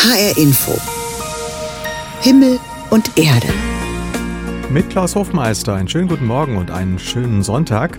HR 0.00 0.38
Info. 0.38 0.78
Himmel 2.20 2.60
und 2.90 3.18
Erde. 3.18 3.48
Mit 4.70 4.90
Klaus 4.90 5.16
Hofmeister 5.16 5.74
einen 5.74 5.88
schönen 5.88 6.06
guten 6.06 6.24
Morgen 6.24 6.56
und 6.56 6.70
einen 6.70 7.00
schönen 7.00 7.42
Sonntag. 7.42 7.98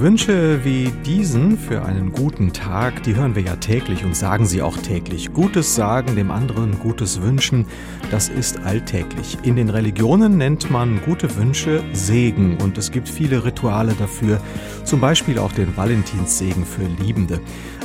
Wünsche 0.00 0.64
wie 0.64 0.92
diesen 1.04 1.58
für 1.58 1.84
einen 1.84 2.12
guten 2.12 2.52
Tag, 2.52 3.02
die 3.02 3.16
hören 3.16 3.34
wir 3.34 3.42
ja 3.42 3.56
täglich 3.56 4.04
und 4.04 4.14
sagen 4.14 4.46
sie 4.46 4.62
auch 4.62 4.76
täglich. 4.76 5.32
Gutes 5.32 5.74
sagen, 5.74 6.14
dem 6.14 6.30
anderen 6.30 6.78
Gutes 6.78 7.20
wünschen, 7.20 7.66
das 8.12 8.28
ist 8.28 8.60
alltäglich. 8.60 9.38
In 9.42 9.56
den 9.56 9.68
Religionen 9.70 10.36
nennt 10.36 10.70
man 10.70 11.00
gute 11.04 11.34
Wünsche 11.34 11.82
Segen 11.92 12.58
und 12.58 12.78
es 12.78 12.92
gibt 12.92 13.08
viele 13.08 13.44
Rituale 13.44 13.94
dafür, 13.98 14.40
zum 14.84 15.00
Beispiel 15.00 15.36
auch 15.36 15.50
den 15.50 15.76
Valentinssegen 15.76 16.64
für 16.64 16.84
Liebende. 17.02 17.40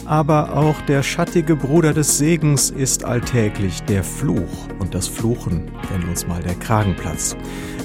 Aber 0.06 0.56
auch 0.56 0.80
der 0.82 1.02
schattige 1.02 1.56
Bruder 1.56 1.94
des 1.94 2.20
Segens 2.20 2.70
ist 2.70 3.06
alltäglich 3.06 3.82
der 3.84 4.04
Fluch 4.04 4.68
und 4.78 4.94
das 4.94 5.08
Fluchen, 5.08 5.72
wenn 5.92 6.08
uns 6.08 6.28
mal 6.28 6.44
der 6.44 6.56
Kragen 6.56 6.96
platzt. 6.96 7.38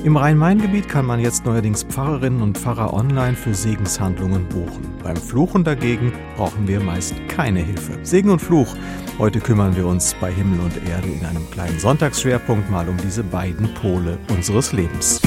Im 0.05 0.16
Rhein-Main-Gebiet 0.16 0.88
kann 0.88 1.07
man 1.07 1.19
jetzt 1.19 1.45
neuerdings 1.45 1.83
Pfarrerinnen 1.83 2.41
und 2.41 2.57
Pfarrer 2.57 2.95
online 2.95 3.34
für 3.34 3.52
Segenshandlungen 3.52 4.48
buchen. 4.48 4.87
Beim 5.02 5.16
Fluchen 5.16 5.65
dagegen 5.65 6.12
brauchen 6.37 6.69
wir 6.69 6.79
meist 6.79 7.15
keine 7.29 7.61
Hilfe. 7.61 7.98
Segen 8.05 8.30
und 8.30 8.38
Fluch. 8.38 8.77
Heute 9.19 9.41
kümmern 9.41 9.74
wir 9.74 9.87
uns 9.87 10.15
bei 10.21 10.33
Himmel 10.33 10.61
und 10.61 10.88
Erde 10.88 11.09
in 11.09 11.27
einem 11.27 11.51
kleinen 11.51 11.80
Sonntagsschwerpunkt 11.80 12.71
mal 12.71 12.88
um 12.88 12.97
diese 12.98 13.24
beiden 13.24 13.74
Pole 13.74 14.19
unseres 14.30 14.73
Lebens. 14.73 15.21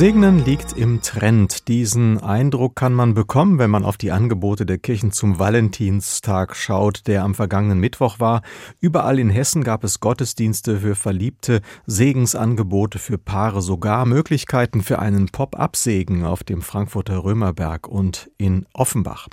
Segnen 0.00 0.42
liegt 0.46 0.72
im 0.72 1.02
Trend. 1.02 1.68
Diesen 1.68 2.16
Eindruck 2.22 2.74
kann 2.74 2.94
man 2.94 3.12
bekommen, 3.12 3.58
wenn 3.58 3.68
man 3.68 3.84
auf 3.84 3.98
die 3.98 4.12
Angebote 4.12 4.64
der 4.64 4.78
Kirchen 4.78 5.12
zum 5.12 5.38
Valentinstag 5.38 6.56
schaut, 6.56 7.06
der 7.06 7.22
am 7.22 7.34
vergangenen 7.34 7.80
Mittwoch 7.80 8.18
war. 8.18 8.40
Überall 8.80 9.18
in 9.18 9.28
Hessen 9.28 9.62
gab 9.62 9.84
es 9.84 10.00
Gottesdienste 10.00 10.78
für 10.78 10.94
Verliebte, 10.94 11.60
Segensangebote 11.84 12.98
für 12.98 13.18
Paare, 13.18 13.60
sogar 13.60 14.06
Möglichkeiten 14.06 14.80
für 14.80 15.00
einen 15.00 15.26
Pop-up-Segen 15.26 16.24
auf 16.24 16.44
dem 16.44 16.62
Frankfurter 16.62 17.22
Römerberg 17.22 17.86
und 17.86 18.30
in 18.38 18.64
Offenbach. 18.72 19.28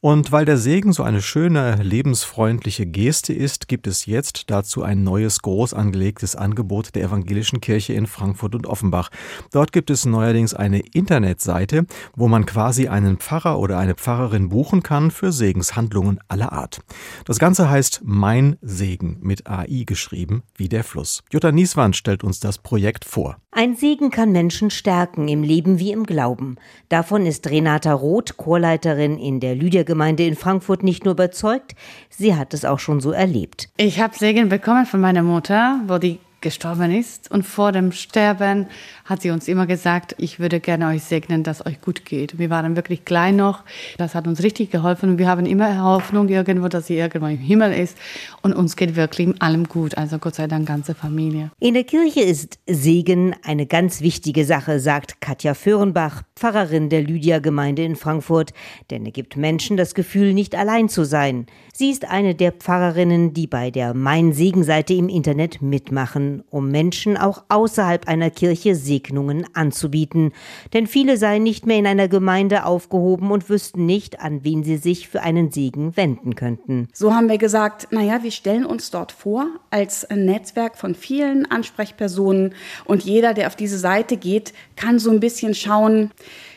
Und 0.00 0.32
weil 0.32 0.46
der 0.46 0.58
Segen 0.58 0.92
so 0.92 1.04
eine 1.04 1.22
schöne, 1.22 1.76
lebensfreundliche 1.76 2.86
Geste 2.86 3.32
ist, 3.32 3.68
gibt 3.68 3.86
es 3.86 4.06
jetzt 4.06 4.50
dazu 4.50 4.82
ein 4.82 5.04
neues, 5.04 5.42
groß 5.42 5.74
angelegtes 5.74 6.34
Angebot 6.34 6.96
der 6.96 7.04
Evangelischen 7.04 7.60
Kirche 7.60 7.92
in 7.92 8.08
Frankfurt 8.08 8.56
und 8.56 8.66
Offenbach. 8.66 9.10
Dort 9.52 9.70
gibt 9.70 9.90
es 9.90 10.07
neuerdings 10.10 10.54
eine 10.54 10.80
Internetseite, 10.80 11.86
wo 12.16 12.28
man 12.28 12.46
quasi 12.46 12.88
einen 12.88 13.18
Pfarrer 13.18 13.58
oder 13.58 13.78
eine 13.78 13.94
Pfarrerin 13.94 14.48
buchen 14.48 14.82
kann 14.82 15.10
für 15.10 15.32
Segenshandlungen 15.32 16.20
aller 16.28 16.52
Art. 16.52 16.80
Das 17.24 17.38
Ganze 17.38 17.70
heißt 17.70 18.02
Mein 18.04 18.56
Segen 18.62 19.18
mit 19.20 19.46
AI 19.48 19.84
geschrieben, 19.86 20.42
wie 20.56 20.68
der 20.68 20.84
Fluss. 20.84 21.22
Jutta 21.32 21.52
Nieswand 21.52 21.96
stellt 21.96 22.24
uns 22.24 22.40
das 22.40 22.58
Projekt 22.58 23.04
vor. 23.04 23.36
Ein 23.50 23.76
Segen 23.76 24.10
kann 24.10 24.30
Menschen 24.30 24.70
stärken, 24.70 25.26
im 25.26 25.42
Leben 25.42 25.78
wie 25.78 25.90
im 25.90 26.04
Glauben. 26.04 26.56
Davon 26.88 27.26
ist 27.26 27.48
Renata 27.48 27.92
Roth, 27.92 28.36
Chorleiterin 28.36 29.18
in 29.18 29.40
der 29.40 29.54
Lydia-Gemeinde 29.54 30.24
in 30.26 30.36
Frankfurt, 30.36 30.82
nicht 30.82 31.04
nur 31.04 31.14
überzeugt, 31.14 31.74
sie 32.10 32.36
hat 32.36 32.54
es 32.54 32.64
auch 32.64 32.78
schon 32.78 33.00
so 33.00 33.10
erlebt. 33.10 33.68
Ich 33.76 34.00
habe 34.00 34.16
Segen 34.16 34.48
bekommen 34.48 34.86
von 34.86 35.00
meiner 35.00 35.22
Mutter, 35.22 35.80
wo 35.86 35.98
die 35.98 36.20
gestorben 36.40 36.94
ist. 36.94 37.30
Und 37.30 37.44
vor 37.44 37.72
dem 37.72 37.92
Sterben 37.92 38.66
hat 39.04 39.22
sie 39.22 39.30
uns 39.30 39.48
immer 39.48 39.66
gesagt, 39.66 40.14
ich 40.18 40.38
würde 40.38 40.60
gerne 40.60 40.88
euch 40.88 41.02
segnen, 41.02 41.42
dass 41.42 41.64
euch 41.66 41.80
gut 41.80 42.04
geht. 42.04 42.38
Wir 42.38 42.50
waren 42.50 42.76
wirklich 42.76 43.04
klein 43.04 43.36
noch. 43.36 43.64
Das 43.96 44.14
hat 44.14 44.26
uns 44.26 44.42
richtig 44.42 44.70
geholfen. 44.70 45.10
Und 45.10 45.18
wir 45.18 45.28
haben 45.28 45.46
immer 45.46 45.82
Hoffnung 45.82 46.28
irgendwo, 46.28 46.68
dass 46.68 46.86
sie 46.86 46.96
irgendwo 46.96 47.26
im 47.26 47.38
Himmel 47.38 47.72
ist. 47.72 47.96
Und 48.42 48.52
uns 48.54 48.76
geht 48.76 48.96
wirklich 48.96 49.26
in 49.26 49.40
allem 49.40 49.64
gut. 49.64 49.96
Also 49.96 50.18
Gott 50.18 50.36
sei 50.36 50.46
Dank 50.46 50.68
ganze 50.68 50.94
Familie. 50.94 51.50
In 51.58 51.74
der 51.74 51.84
Kirche 51.84 52.20
ist 52.20 52.58
Segen 52.66 53.34
eine 53.44 53.66
ganz 53.66 54.00
wichtige 54.00 54.44
Sache, 54.44 54.80
sagt 54.80 55.20
Katja 55.20 55.54
Föhrenbach, 55.54 56.22
Pfarrerin 56.36 56.90
der 56.90 57.02
Lydia-Gemeinde 57.02 57.82
in 57.82 57.96
Frankfurt. 57.96 58.52
Denn 58.90 59.04
er 59.06 59.12
gibt 59.12 59.36
Menschen 59.36 59.76
das 59.76 59.94
Gefühl, 59.94 60.34
nicht 60.34 60.54
allein 60.54 60.88
zu 60.88 61.04
sein. 61.04 61.46
Sie 61.80 61.92
ist 61.92 62.10
eine 62.10 62.34
der 62.34 62.50
Pfarrerinnen, 62.50 63.34
die 63.34 63.46
bei 63.46 63.70
der 63.70 63.94
Mein 63.94 64.32
Segen-Seite 64.32 64.94
im 64.94 65.08
Internet 65.08 65.62
mitmachen, 65.62 66.42
um 66.50 66.72
Menschen 66.72 67.16
auch 67.16 67.44
außerhalb 67.48 68.08
einer 68.08 68.30
Kirche 68.30 68.74
Segnungen 68.74 69.46
anzubieten, 69.54 70.32
denn 70.72 70.88
viele 70.88 71.16
seien 71.16 71.44
nicht 71.44 71.66
mehr 71.66 71.78
in 71.78 71.86
einer 71.86 72.08
Gemeinde 72.08 72.64
aufgehoben 72.64 73.30
und 73.30 73.48
wüssten 73.48 73.86
nicht, 73.86 74.18
an 74.18 74.42
wen 74.42 74.64
sie 74.64 74.76
sich 74.76 75.08
für 75.08 75.22
einen 75.22 75.52
Segen 75.52 75.96
wenden 75.96 76.34
könnten. 76.34 76.88
So 76.92 77.14
haben 77.14 77.28
wir 77.28 77.38
gesagt, 77.38 77.92
naja, 77.92 78.24
wir 78.24 78.32
stellen 78.32 78.66
uns 78.66 78.90
dort 78.90 79.12
vor 79.12 79.46
als 79.70 80.04
ein 80.04 80.24
Netzwerk 80.24 80.76
von 80.76 80.96
vielen 80.96 81.48
Ansprechpersonen 81.48 82.56
und 82.86 83.04
jeder, 83.04 83.34
der 83.34 83.46
auf 83.46 83.54
diese 83.54 83.78
Seite 83.78 84.16
geht, 84.16 84.52
kann 84.74 84.98
so 84.98 85.12
ein 85.12 85.20
bisschen 85.20 85.54
schauen, 85.54 86.10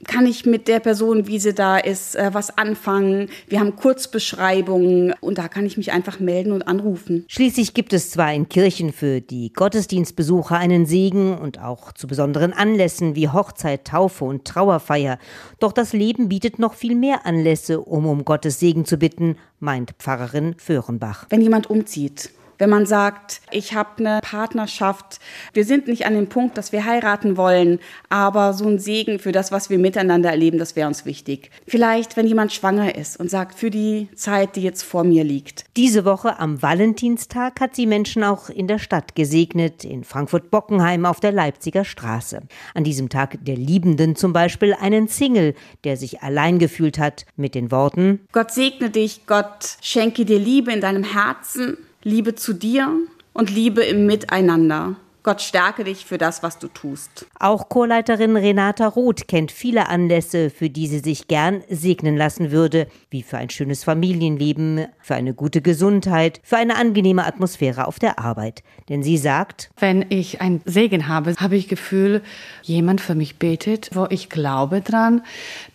kann 0.07 0.25
ich 0.25 0.45
mit 0.45 0.67
der 0.67 0.79
Person, 0.79 1.27
wie 1.27 1.39
sie 1.39 1.53
da 1.53 1.77
ist, 1.77 2.15
äh, 2.15 2.29
was 2.33 2.57
anfangen. 2.57 3.29
Wir 3.47 3.59
haben 3.59 3.75
Kurzbeschreibungen 3.75 5.13
und 5.21 5.37
da 5.37 5.47
kann 5.47 5.65
ich 5.65 5.77
mich 5.77 5.91
einfach 5.91 6.19
melden 6.19 6.51
und 6.51 6.63
anrufen. 6.63 7.25
Schließlich 7.27 7.73
gibt 7.73 7.93
es 7.93 8.11
zwar 8.11 8.33
in 8.33 8.49
Kirchen 8.49 8.93
für 8.93 9.21
die 9.21 9.51
Gottesdienstbesucher 9.53 10.57
einen 10.57 10.85
Segen 10.85 11.37
und 11.37 11.59
auch 11.61 11.91
zu 11.93 12.07
besonderen 12.07 12.53
Anlässen 12.53 13.15
wie 13.15 13.29
Hochzeit, 13.29 13.85
Taufe 13.85 14.25
und 14.25 14.45
Trauerfeier. 14.45 15.17
Doch 15.59 15.71
das 15.71 15.93
Leben 15.93 16.29
bietet 16.29 16.59
noch 16.59 16.73
viel 16.73 16.95
mehr 16.95 17.25
Anlässe, 17.25 17.81
um 17.81 18.05
um 18.05 18.25
Gottes 18.25 18.59
Segen 18.59 18.85
zu 18.85 18.97
bitten, 18.97 19.37
meint 19.59 19.93
Pfarrerin 19.99 20.55
Föhrenbach. 20.57 21.25
Wenn 21.29 21.41
jemand 21.41 21.69
umzieht, 21.69 22.31
wenn 22.61 22.69
man 22.69 22.85
sagt, 22.85 23.41
ich 23.49 23.73
habe 23.73 23.89
eine 23.97 24.19
Partnerschaft, 24.21 25.19
wir 25.51 25.65
sind 25.65 25.87
nicht 25.87 26.05
an 26.05 26.13
dem 26.13 26.27
Punkt, 26.27 26.59
dass 26.59 26.71
wir 26.71 26.85
heiraten 26.85 27.35
wollen, 27.35 27.79
aber 28.07 28.53
so 28.53 28.67
ein 28.67 28.77
Segen 28.77 29.17
für 29.17 29.31
das, 29.31 29.51
was 29.51 29.71
wir 29.71 29.79
miteinander 29.79 30.29
erleben, 30.29 30.59
das 30.59 30.75
wäre 30.75 30.87
uns 30.87 31.03
wichtig. 31.03 31.49
Vielleicht, 31.65 32.17
wenn 32.17 32.27
jemand 32.27 32.53
schwanger 32.53 32.93
ist 32.93 33.19
und 33.19 33.31
sagt, 33.31 33.57
für 33.57 33.71
die 33.71 34.09
Zeit, 34.13 34.55
die 34.55 34.61
jetzt 34.61 34.83
vor 34.83 35.03
mir 35.03 35.23
liegt. 35.23 35.65
Diese 35.75 36.05
Woche 36.05 36.37
am 36.37 36.61
Valentinstag 36.61 37.59
hat 37.59 37.75
sie 37.75 37.87
Menschen 37.87 38.23
auch 38.23 38.49
in 38.49 38.67
der 38.67 38.77
Stadt 38.77 39.15
gesegnet, 39.15 39.83
in 39.83 40.03
Frankfurt-Bockenheim 40.03 41.07
auf 41.07 41.19
der 41.19 41.31
Leipziger 41.31 41.83
Straße. 41.83 42.41
An 42.75 42.83
diesem 42.83 43.09
Tag 43.09 43.39
der 43.41 43.57
Liebenden 43.57 44.15
zum 44.15 44.33
Beispiel 44.33 44.75
einen 44.79 45.07
Single, 45.07 45.55
der 45.83 45.97
sich 45.97 46.21
allein 46.21 46.59
gefühlt 46.59 46.99
hat, 46.99 47.25
mit 47.35 47.55
den 47.55 47.71
Worten 47.71 48.19
Gott 48.31 48.51
segne 48.51 48.91
dich, 48.91 49.25
Gott 49.25 49.77
schenke 49.81 50.25
dir 50.25 50.37
Liebe 50.37 50.71
in 50.71 50.81
deinem 50.81 51.03
Herzen 51.03 51.77
Liebe 52.03 52.33
zu 52.33 52.53
dir 52.53 52.89
und 53.33 53.51
Liebe 53.51 53.83
im 53.83 54.07
Miteinander. 54.07 54.95
Gott 55.23 55.39
stärke 55.41 55.83
dich 55.83 56.03
für 56.03 56.17
das, 56.17 56.41
was 56.41 56.57
du 56.57 56.67
tust. 56.67 57.27
Auch 57.39 57.69
Chorleiterin 57.69 58.35
Renata 58.35 58.87
Roth 58.87 59.27
kennt 59.27 59.51
viele 59.51 59.87
Anlässe, 59.87 60.49
für 60.49 60.71
die 60.71 60.87
sie 60.87 60.97
sich 60.97 61.27
gern 61.27 61.63
segnen 61.69 62.17
lassen 62.17 62.49
würde, 62.49 62.87
wie 63.11 63.21
für 63.21 63.37
ein 63.37 63.51
schönes 63.51 63.83
Familienleben, 63.83 64.87
für 64.99 65.13
eine 65.13 65.35
gute 65.35 65.61
Gesundheit, 65.61 66.41
für 66.41 66.57
eine 66.57 66.75
angenehme 66.75 67.23
Atmosphäre 67.23 67.87
auf 67.87 67.99
der 67.99 68.17
Arbeit. 68.17 68.63
Denn 68.89 69.03
sie 69.03 69.17
sagt, 69.17 69.69
wenn 69.77 70.07
ich 70.09 70.41
einen 70.41 70.61
Segen 70.65 71.07
habe, 71.07 71.35
habe 71.37 71.55
ich 71.55 71.67
Gefühl, 71.67 72.23
jemand 72.63 72.99
für 72.99 73.13
mich 73.13 73.37
betet, 73.37 73.91
wo 73.93 74.07
ich 74.09 74.27
glaube 74.27 74.81
dran, 74.81 75.21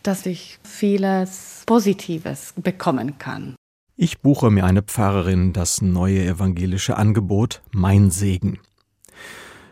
dass 0.03 0.27
ich 0.27 0.59
vieles 0.65 1.63
Positives 1.67 2.53
bekommen 2.57 3.19
kann. 3.19 3.55
Ich 3.99 4.21
buche 4.21 4.51
mir 4.51 4.67
eine 4.67 4.83
Pfarrerin 4.83 5.55
das 5.55 5.81
neue 5.81 6.23
evangelische 6.23 6.99
Angebot 6.99 7.63
Mein 7.71 8.11
Segen. 8.11 8.59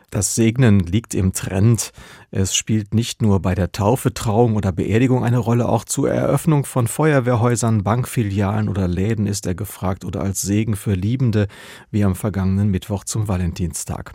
Das 0.08 0.34
Segnen 0.34 0.80
liegt 0.80 1.12
im 1.12 1.34
Trend. 1.34 1.92
Es 2.36 2.54
spielt 2.54 2.94
nicht 2.94 3.22
nur 3.22 3.40
bei 3.40 3.54
der 3.54 3.72
Taufe, 3.72 4.12
Trauung 4.12 4.56
oder 4.56 4.72
Beerdigung 4.72 5.24
eine 5.24 5.38
Rolle, 5.38 5.68
auch 5.68 5.84
zur 5.84 6.10
Eröffnung 6.10 6.64
von 6.64 6.86
Feuerwehrhäusern, 6.86 7.82
Bankfilialen 7.84 8.68
oder 8.68 8.88
Läden 8.88 9.26
ist 9.26 9.46
er 9.46 9.54
gefragt 9.54 10.04
oder 10.04 10.20
als 10.20 10.42
Segen 10.42 10.76
für 10.76 10.94
Liebende, 10.94 11.48
wie 11.90 12.04
am 12.04 12.14
vergangenen 12.14 12.70
Mittwoch 12.70 13.04
zum 13.04 13.28
Valentinstag. 13.28 14.12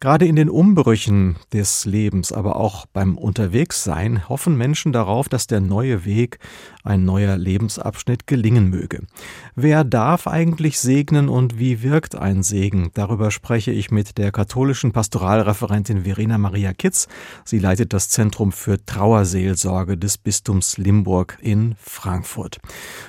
Gerade 0.00 0.26
in 0.26 0.36
den 0.36 0.48
Umbrüchen 0.48 1.36
des 1.52 1.84
Lebens, 1.84 2.30
aber 2.30 2.56
auch 2.56 2.86
beim 2.86 3.16
Unterwegssein 3.16 4.28
hoffen 4.28 4.56
Menschen 4.56 4.92
darauf, 4.92 5.28
dass 5.28 5.46
der 5.46 5.60
neue 5.60 6.04
Weg, 6.04 6.38
ein 6.84 7.04
neuer 7.04 7.36
Lebensabschnitt 7.36 8.26
gelingen 8.26 8.68
möge. 8.68 9.02
Wer 9.54 9.84
darf 9.84 10.26
eigentlich 10.26 10.80
segnen 10.80 11.28
und 11.28 11.58
wie 11.58 11.82
wirkt 11.82 12.16
ein 12.16 12.42
Segen? 12.42 12.90
Darüber 12.94 13.30
spreche 13.30 13.70
ich 13.70 13.90
mit 13.90 14.18
der 14.18 14.32
katholischen 14.32 14.92
Pastoral 14.92 15.42
Sozialreferentin 15.42 16.04
Verena 16.04 16.38
Maria 16.38 16.72
Kitz. 16.72 17.08
Sie 17.44 17.58
leitet 17.62 17.94
das 17.94 18.10
Zentrum 18.10 18.52
für 18.52 18.84
Trauerseelsorge 18.84 19.96
des 19.96 20.18
Bistums 20.18 20.76
Limburg 20.76 21.38
in 21.40 21.76
Frankfurt. 21.78 22.58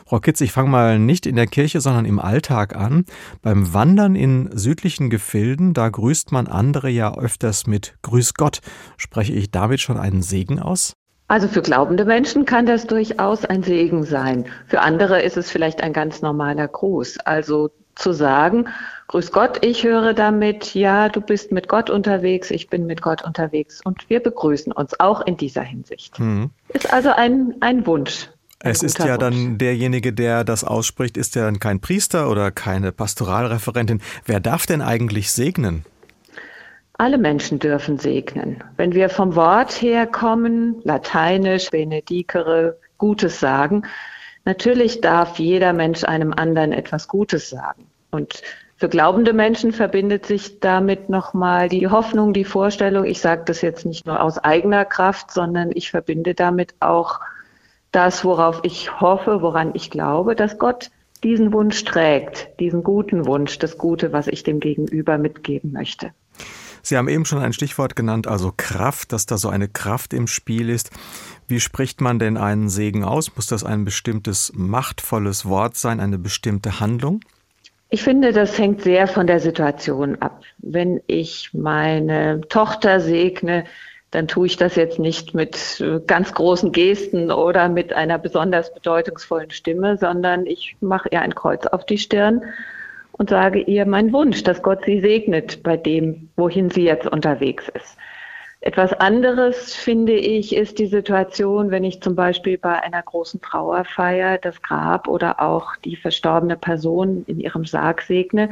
Frau 0.05 0.19
Kitz, 0.19 0.39
ich 0.39 0.53
fange 0.53 0.69
mal 0.69 0.99
nicht 0.99 1.25
in 1.25 1.35
der 1.35 1.47
Kirche, 1.47 1.81
sondern 1.81 2.05
im 2.05 2.19
Alltag 2.19 2.75
an. 2.75 3.05
Beim 3.41 3.73
Wandern 3.73 4.15
in 4.15 4.49
südlichen 4.53 5.09
Gefilden, 5.09 5.73
da 5.73 5.89
grüßt 5.89 6.31
man 6.31 6.47
andere 6.47 6.89
ja 6.89 7.17
öfters 7.17 7.67
mit 7.67 7.95
Grüß 8.03 8.35
Gott. 8.35 8.61
Spreche 8.95 9.33
ich 9.33 9.51
damit 9.51 9.81
schon 9.81 9.97
einen 9.97 10.21
Segen 10.21 10.59
aus? 10.59 10.93
Also 11.27 11.47
für 11.47 11.61
glaubende 11.61 12.05
Menschen 12.05 12.45
kann 12.45 12.65
das 12.65 12.85
durchaus 12.85 13.43
ein 13.45 13.63
Segen 13.63 14.03
sein. 14.03 14.45
Für 14.67 14.81
andere 14.81 15.21
ist 15.21 15.35
es 15.35 15.49
vielleicht 15.49 15.81
ein 15.81 15.91
ganz 15.91 16.21
normaler 16.21 16.67
Gruß. 16.67 17.19
Also 17.19 17.71
zu 17.95 18.13
sagen, 18.13 18.67
Grüß 19.13 19.31
Gott, 19.31 19.63
ich 19.63 19.83
höre 19.83 20.13
damit, 20.13 20.73
ja, 20.73 21.09
du 21.09 21.21
bist 21.21 21.51
mit 21.51 21.67
Gott 21.67 21.91
unterwegs, 21.91 22.49
ich 22.49 22.67
bin 22.67 22.87
mit 22.87 23.01
Gott 23.01 23.23
unterwegs 23.23 23.81
und 23.83 24.09
wir 24.09 24.19
begrüßen 24.21 24.71
uns 24.71 24.99
auch 24.99 25.21
in 25.27 25.37
dieser 25.37 25.61
Hinsicht. 25.61 26.19
Mhm. 26.19 26.49
Ist 26.69 26.91
also 26.91 27.11
ein, 27.11 27.53
ein 27.59 27.85
Wunsch. 27.85 28.29
Ein 28.59 28.71
es 28.71 28.81
ist 28.81 28.97
ja 28.99 29.09
Wunsch. 29.09 29.19
dann 29.19 29.57
derjenige, 29.59 30.13
der 30.13 30.43
das 30.43 30.63
ausspricht, 30.63 31.17
ist 31.17 31.35
ja 31.35 31.43
dann 31.43 31.59
kein 31.59 31.79
Priester 31.79 32.29
oder 32.29 32.49
keine 32.49 32.91
Pastoralreferentin. 32.91 34.01
Wer 34.25 34.39
darf 34.39 34.65
denn 34.65 34.81
eigentlich 34.81 35.31
segnen? 35.31 35.85
Alle 36.97 37.17
Menschen 37.19 37.59
dürfen 37.59 37.99
segnen. 37.99 38.63
Wenn 38.77 38.93
wir 38.93 39.09
vom 39.09 39.35
Wort 39.35 39.81
her 39.81 40.07
kommen, 40.07 40.81
lateinisch, 40.83 41.69
benedicere, 41.69 42.77
Gutes 42.97 43.39
sagen, 43.39 43.83
natürlich 44.45 45.01
darf 45.01 45.39
jeder 45.39 45.73
Mensch 45.73 46.03
einem 46.03 46.33
anderen 46.33 46.71
etwas 46.71 47.07
Gutes 47.07 47.49
sagen. 47.49 47.87
Und 48.11 48.41
für 48.75 48.89
glaubende 48.89 49.33
Menschen 49.33 49.71
verbindet 49.71 50.25
sich 50.25 50.59
damit 50.59 51.09
nochmal 51.09 51.69
die 51.69 51.87
Hoffnung, 51.87 52.33
die 52.33 52.43
Vorstellung, 52.43 53.05
ich 53.05 53.21
sage 53.21 53.43
das 53.45 53.61
jetzt 53.61 53.85
nicht 53.85 54.05
nur 54.05 54.21
aus 54.21 54.37
eigener 54.37 54.85
Kraft, 54.85 55.31
sondern 55.31 55.71
ich 55.73 55.89
verbinde 55.89 56.33
damit 56.33 56.75
auch 56.79 57.19
das, 57.91 58.25
worauf 58.25 58.59
ich 58.63 58.99
hoffe, 58.99 59.41
woran 59.41 59.71
ich 59.73 59.89
glaube, 59.89 60.35
dass 60.35 60.57
Gott 60.57 60.89
diesen 61.23 61.53
Wunsch 61.53 61.85
trägt, 61.85 62.59
diesen 62.59 62.83
guten 62.83 63.25
Wunsch, 63.25 63.57
das 63.59 63.77
Gute, 63.77 64.11
was 64.11 64.27
ich 64.27 64.43
dem 64.43 64.59
Gegenüber 64.59 65.17
mitgeben 65.17 65.71
möchte. 65.71 66.11
Sie 66.85 66.97
haben 66.97 67.07
eben 67.07 67.23
schon 67.23 67.39
ein 67.39 67.53
Stichwort 67.53 67.95
genannt, 67.95 68.27
also 68.27 68.53
Kraft, 68.55 69.13
dass 69.13 69.25
da 69.25 69.37
so 69.37 69.47
eine 69.47 69.69
Kraft 69.69 70.13
im 70.13 70.27
Spiel 70.27 70.69
ist. 70.69 70.91
Wie 71.47 71.61
spricht 71.61 72.01
man 72.01 72.19
denn 72.19 72.35
einen 72.35 72.67
Segen 72.67 73.05
aus? 73.05 73.33
Muss 73.37 73.47
das 73.47 73.63
ein 73.63 73.85
bestimmtes 73.85 74.51
machtvolles 74.53 75.45
Wort 75.45 75.77
sein, 75.77 76.01
eine 76.01 76.17
bestimmte 76.17 76.81
Handlung? 76.81 77.21
Ich 77.89 78.03
finde, 78.03 78.33
das 78.33 78.57
hängt 78.57 78.81
sehr 78.81 79.07
von 79.07 79.27
der 79.27 79.39
Situation 79.39 80.17
ab. 80.21 80.43
Wenn 80.57 80.99
ich 81.07 81.51
meine 81.53 82.41
Tochter 82.49 82.99
segne, 82.99 83.63
dann 84.11 84.27
tue 84.27 84.47
ich 84.47 84.57
das 84.57 84.75
jetzt 84.75 84.99
nicht 84.99 85.33
mit 85.33 85.79
äh, 85.79 86.01
ganz 86.05 86.33
großen 86.33 86.71
Gesten 86.71 87.31
oder 87.31 87.69
mit 87.69 87.93
einer 87.93 88.19
besonders 88.19 88.73
bedeutungsvollen 88.73 89.51
Stimme, 89.51 89.97
sondern 89.97 90.45
ich 90.45 90.75
mache 90.81 91.09
ihr 91.11 91.21
ein 91.21 91.33
Kreuz 91.33 91.65
auf 91.65 91.85
die 91.85 91.97
Stirn 91.97 92.41
und 93.13 93.29
sage 93.29 93.59
ihr 93.59 93.85
meinen 93.85 94.11
Wunsch, 94.11 94.43
dass 94.43 94.61
Gott 94.61 94.85
sie 94.85 94.99
segnet 94.99 95.63
bei 95.63 95.77
dem, 95.77 96.29
wohin 96.35 96.69
sie 96.69 96.83
jetzt 96.83 97.07
unterwegs 97.07 97.69
ist. 97.69 97.97
Etwas 98.65 98.93
anderes, 98.93 99.75
finde 99.75 100.13
ich, 100.13 100.55
ist 100.55 100.79
die 100.79 100.85
Situation, 100.85 101.69
wenn 101.69 101.83
ich 101.83 102.01
zum 102.01 102.15
Beispiel 102.15 102.57
bei 102.57 102.81
einer 102.81 103.01
großen 103.01 103.41
Trauerfeier 103.41 104.37
das 104.37 104.61
Grab 104.61 105.09
oder 105.09 105.41
auch 105.41 105.75
die 105.83 105.97
verstorbene 105.97 106.55
Person 106.55 107.25
in 107.27 107.41
ihrem 107.41 107.65
Sarg 107.65 108.01
segne, 108.01 108.51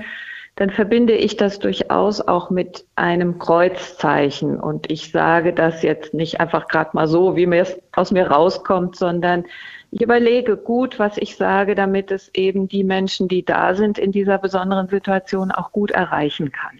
dann 0.58 0.69
verbinde 0.69 1.14
ich 1.14 1.38
das 1.38 1.60
durchaus 1.60 2.19
auch 2.19 2.50
mit 2.50 2.86
einem 2.98 3.40
Kreuzzeichen. 3.40 4.60
Und 4.60 4.92
ich 4.92 5.12
sage 5.12 5.54
das 5.54 5.81
jetzt 5.81 6.14
nicht 6.14 6.42
einfach 6.42 6.68
gerade 6.68 6.90
mal 6.92 7.07
so, 7.07 7.38
wie 7.38 7.46
mir 7.46 7.62
es 7.62 7.80
aus 7.94 8.12
mir 8.12 8.28
rauskommt, 8.30 8.98
sondern 8.98 9.46
ich 9.92 10.02
überlege 10.02 10.56
gut, 10.56 11.00
was 11.00 11.18
ich 11.18 11.36
sage, 11.36 11.76
damit 11.76 12.12
es 12.12 12.32
eben 12.34 12.68
die 12.68 12.84
Menschen, 12.84 13.28
die 13.28 13.44
da 13.44 13.76
sind 13.76 13.98
in 13.98 14.12
dieser 14.12 14.38
besonderen 14.38 14.88
Situation, 14.88 15.52
auch 15.52 15.72
gut 15.72 15.92
erreichen 15.92 16.52
kann. 16.52 16.80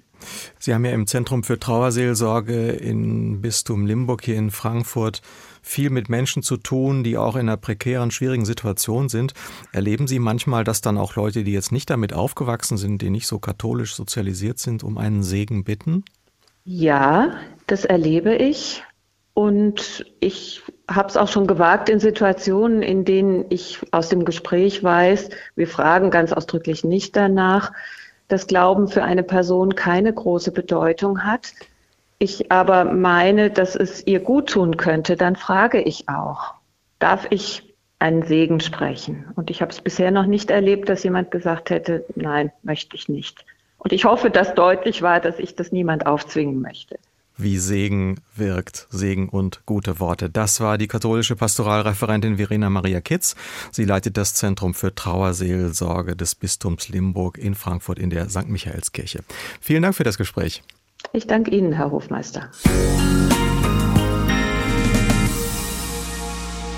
Sie 0.60 0.74
haben 0.74 0.86
ja 0.86 0.92
im 0.92 1.08
Zentrum 1.08 1.44
für 1.44 1.60
Trauerseelsorge 1.60 2.70
in 2.70 3.42
Bistum 3.42 3.86
Limburg 3.86 4.24
hier 4.24 4.38
in 4.38 4.52
Frankfurt 4.52 5.22
viel 5.62 5.90
mit 5.90 6.10
Menschen 6.10 6.42
zu 6.42 6.58
tun, 6.58 7.04
die 7.04 7.18
auch 7.18 7.36
in 7.36 7.42
einer 7.42 7.58
prekären, 7.58 8.12
schwierigen 8.12 8.46
Situation 8.46 9.10
sind. 9.10 9.34
Erleben 9.74 10.08
Sie 10.08 10.20
manchmal, 10.20 10.64
dass 10.64 10.82
dann 10.82 10.98
auch 10.98 11.16
Leute, 11.16 11.44
die 11.44 11.54
jetzt 11.54 11.72
nicht 11.72 11.90
damit 11.90 12.14
aufgewachsen 12.14 12.78
sind, 12.78 13.02
die 13.02 13.10
nicht 13.10 13.28
so 13.28 13.40
katholisch 13.40 13.94
sozialisiert 13.96 14.60
sind, 14.60 14.84
um 14.84 14.98
einen 14.98 15.24
Segen 15.24 15.64
bitten? 15.64 16.04
Ja, 16.64 17.36
das 17.68 17.86
erlebe 17.86 18.36
ich. 18.36 18.84
Und 19.34 20.06
ich 20.20 20.62
habe 20.96 21.10
es 21.10 21.18
auch 21.18 21.28
schon 21.28 21.48
gewagt 21.48 21.90
in 21.90 22.00
Situationen, 22.00 22.82
in 22.82 23.06
denen 23.06 23.46
ich 23.50 23.80
aus 23.92 24.10
dem 24.10 24.26
Gespräch 24.26 24.84
weiß, 24.84 25.30
wir 25.56 25.68
fragen 25.68 26.12
ganz 26.12 26.34
ausdrücklich 26.34 26.84
nicht 26.84 27.16
danach, 27.16 27.72
dass 28.28 28.48
Glauben 28.48 28.88
für 28.88 29.04
eine 29.04 29.24
Person 29.24 29.76
keine 29.76 30.14
große 30.14 30.52
Bedeutung 30.52 31.24
hat, 31.24 31.54
ich 32.20 32.52
aber 32.52 32.86
meine, 32.86 33.50
dass 33.50 33.76
es 33.76 34.06
ihr 34.06 34.20
gut 34.20 34.52
tun 34.52 34.78
könnte, 34.78 35.16
dann 35.16 35.36
frage 35.36 35.82
ich 35.82 36.08
auch, 36.08 36.54
darf 37.00 37.28
ich 37.32 37.74
einen 38.00 38.24
Segen 38.24 38.60
sprechen? 38.60 39.26
Und 39.36 39.50
ich 39.50 39.62
habe 39.62 39.72
es 39.72 39.82
bisher 39.82 40.12
noch 40.12 40.26
nicht 40.26 40.52
erlebt, 40.52 40.88
dass 40.88 41.04
jemand 41.04 41.32
gesagt 41.32 41.72
hätte, 41.72 42.06
nein, 42.16 42.52
möchte 42.64 42.96
ich 42.96 43.10
nicht. 43.10 43.46
Und 43.78 43.92
ich 43.92 44.06
hoffe, 44.06 44.30
dass 44.30 44.54
deutlich 44.54 45.02
war, 45.02 45.20
dass 45.20 45.40
ich 45.40 45.56
das 45.56 45.72
niemand 45.72 46.06
aufzwingen 46.06 46.62
möchte 46.62 46.98
wie 47.42 47.58
Segen 47.58 48.20
wirkt, 48.36 48.88
Segen 48.90 49.30
und 49.30 49.66
gute 49.66 50.00
Worte. 50.00 50.30
Das 50.30 50.60
war 50.60 50.78
die 50.78 50.88
katholische 50.88 51.36
Pastoralreferentin 51.36 52.38
Verena 52.38 52.70
Maria 52.70 53.02
Kitz. 53.02 53.36
Sie 53.72 53.86
leitet 53.86 54.18
das 54.18 54.34
Zentrum 54.34 54.74
für 54.74 54.94
Trauerseelsorge 54.94 56.16
des 56.16 56.36
Bistums 56.36 56.90
Limburg 56.90 57.38
in 57.38 57.56
Frankfurt 57.56 58.00
in 58.00 58.10
der 58.10 58.30
St. 58.30 58.48
Michaelskirche. 58.48 59.24
Vielen 59.60 59.84
Dank 59.84 59.96
für 59.96 60.04
das 60.04 60.18
Gespräch. 60.18 60.64
Ich 61.14 61.28
danke 61.28 61.52
Ihnen, 61.52 61.74
Herr 61.74 61.92
Hofmeister. 61.92 62.50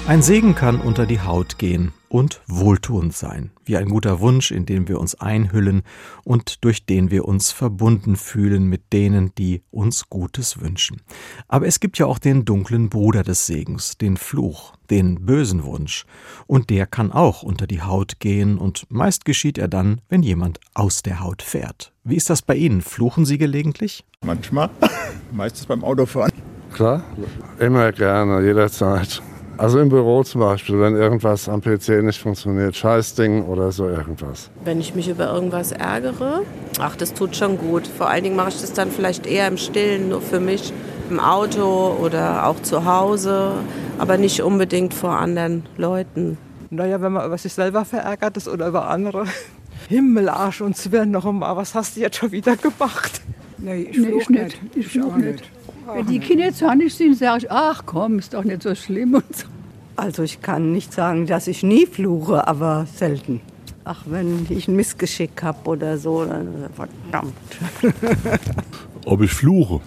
Ein 0.05 0.21
Segen 0.21 0.53
kann 0.53 0.81
unter 0.81 1.05
die 1.05 1.21
Haut 1.21 1.57
gehen 1.57 1.93
und 2.09 2.41
wohltuend 2.45 3.15
sein, 3.15 3.51
wie 3.63 3.77
ein 3.77 3.87
guter 3.87 4.19
Wunsch, 4.19 4.51
in 4.51 4.65
den 4.65 4.89
wir 4.89 4.99
uns 4.99 5.15
einhüllen 5.15 5.83
und 6.25 6.65
durch 6.65 6.85
den 6.85 7.09
wir 7.09 7.23
uns 7.23 7.53
verbunden 7.53 8.17
fühlen 8.17 8.65
mit 8.65 8.91
denen, 8.91 9.33
die 9.35 9.63
uns 9.71 10.09
Gutes 10.09 10.59
wünschen. 10.59 11.01
Aber 11.47 11.67
es 11.67 11.79
gibt 11.79 11.99
ja 11.99 12.05
auch 12.05 12.19
den 12.19 12.43
dunklen 12.43 12.89
Bruder 12.89 13.23
des 13.23 13.45
Segens, 13.45 13.97
den 13.97 14.17
Fluch, 14.17 14.73
den 14.89 15.25
bösen 15.25 15.63
Wunsch, 15.63 16.05
und 16.47 16.69
der 16.69 16.85
kann 16.85 17.13
auch 17.13 17.41
unter 17.41 17.65
die 17.65 17.81
Haut 17.81 18.19
gehen, 18.19 18.57
und 18.57 18.85
meist 18.89 19.23
geschieht 19.23 19.57
er 19.57 19.69
dann, 19.69 20.01
wenn 20.09 20.21
jemand 20.21 20.59
aus 20.73 21.01
der 21.01 21.21
Haut 21.21 21.41
fährt. 21.41 21.93
Wie 22.03 22.17
ist 22.17 22.29
das 22.29 22.41
bei 22.41 22.55
Ihnen? 22.55 22.81
Fluchen 22.81 23.25
Sie 23.25 23.37
gelegentlich? 23.37 24.03
Manchmal, 24.21 24.69
meistens 25.31 25.65
beim 25.65 25.81
Autofahren. 25.81 26.33
Klar, 26.73 27.03
immer 27.57 27.93
gerne, 27.93 28.45
jederzeit. 28.45 29.23
Also 29.57 29.79
im 29.79 29.89
Büro 29.89 30.23
zum 30.23 30.41
Beispiel, 30.41 30.79
wenn 30.79 30.95
irgendwas 30.95 31.47
am 31.47 31.61
PC 31.61 32.03
nicht 32.03 32.19
funktioniert, 32.19 32.75
Scheißding 32.75 33.43
oder 33.43 33.71
so 33.71 33.87
irgendwas. 33.87 34.49
Wenn 34.63 34.79
ich 34.79 34.95
mich 34.95 35.07
über 35.07 35.31
irgendwas 35.31 35.71
ärgere, 35.71 36.41
ach, 36.79 36.95
das 36.95 37.13
tut 37.13 37.35
schon 37.35 37.57
gut. 37.57 37.85
Vor 37.87 38.09
allen 38.09 38.23
Dingen 38.23 38.35
mache 38.35 38.49
ich 38.49 38.61
das 38.61 38.73
dann 38.73 38.89
vielleicht 38.89 39.27
eher 39.27 39.47
im 39.47 39.57
Stillen, 39.57 40.09
nur 40.09 40.21
für 40.21 40.39
mich, 40.39 40.73
im 41.09 41.19
Auto 41.19 41.95
oder 42.01 42.47
auch 42.47 42.61
zu 42.61 42.85
Hause, 42.85 43.51
aber 43.99 44.17
nicht 44.17 44.41
unbedingt 44.41 44.93
vor 44.93 45.11
anderen 45.11 45.65
Leuten. 45.77 46.37
Naja, 46.71 46.99
wenn 47.01 47.11
man 47.11 47.25
über 47.27 47.37
sich 47.37 47.53
selber 47.53 47.85
verärgert 47.85 48.37
ist 48.37 48.47
oder 48.47 48.67
über 48.67 48.89
andere. 48.89 49.25
Himmel, 49.89 50.29
Arsch 50.29 50.61
und 50.61 50.75
Zwirn 50.75 51.11
noch 51.11 51.25
einmal, 51.25 51.55
was 51.55 51.75
hast 51.75 51.95
du 51.95 52.01
jetzt 52.01 52.17
schon 52.17 52.31
wieder 52.31 52.55
gemacht? 52.55 53.21
Nee, 53.59 53.87
ich, 53.91 53.97
nee, 53.97 54.13
ich 54.19 54.29
nicht. 54.29 54.61
Ich, 54.73 54.95
ich 54.95 55.03
auch 55.03 55.15
nicht. 55.15 55.43
Wenn 55.91 56.05
die 56.07 56.19
Kinder 56.19 56.53
zornig 56.53 56.93
sind, 56.93 57.17
sage 57.17 57.45
ich, 57.45 57.51
ach 57.51 57.83
komm, 57.85 58.19
ist 58.19 58.33
doch 58.33 58.43
nicht 58.43 58.63
so 58.63 58.73
schlimm 58.75 59.15
und 59.15 59.35
so. 59.35 59.47
Also 59.95 60.23
ich 60.23 60.41
kann 60.41 60.71
nicht 60.71 60.91
sagen, 60.93 61.27
dass 61.27 61.47
ich 61.47 61.63
nie 61.63 61.85
fluche, 61.85 62.47
aber 62.47 62.87
selten. 62.95 63.41
Ach, 63.85 64.03
wenn 64.05 64.47
ich 64.49 64.67
ein 64.67 64.75
Missgeschick 64.75 65.43
habe 65.43 65.69
oder 65.69 65.97
so, 65.97 66.25
dann 66.25 66.69
verdammt. 66.73 67.33
Ob 69.05 69.21
ich 69.21 69.31
fluche? 69.31 69.81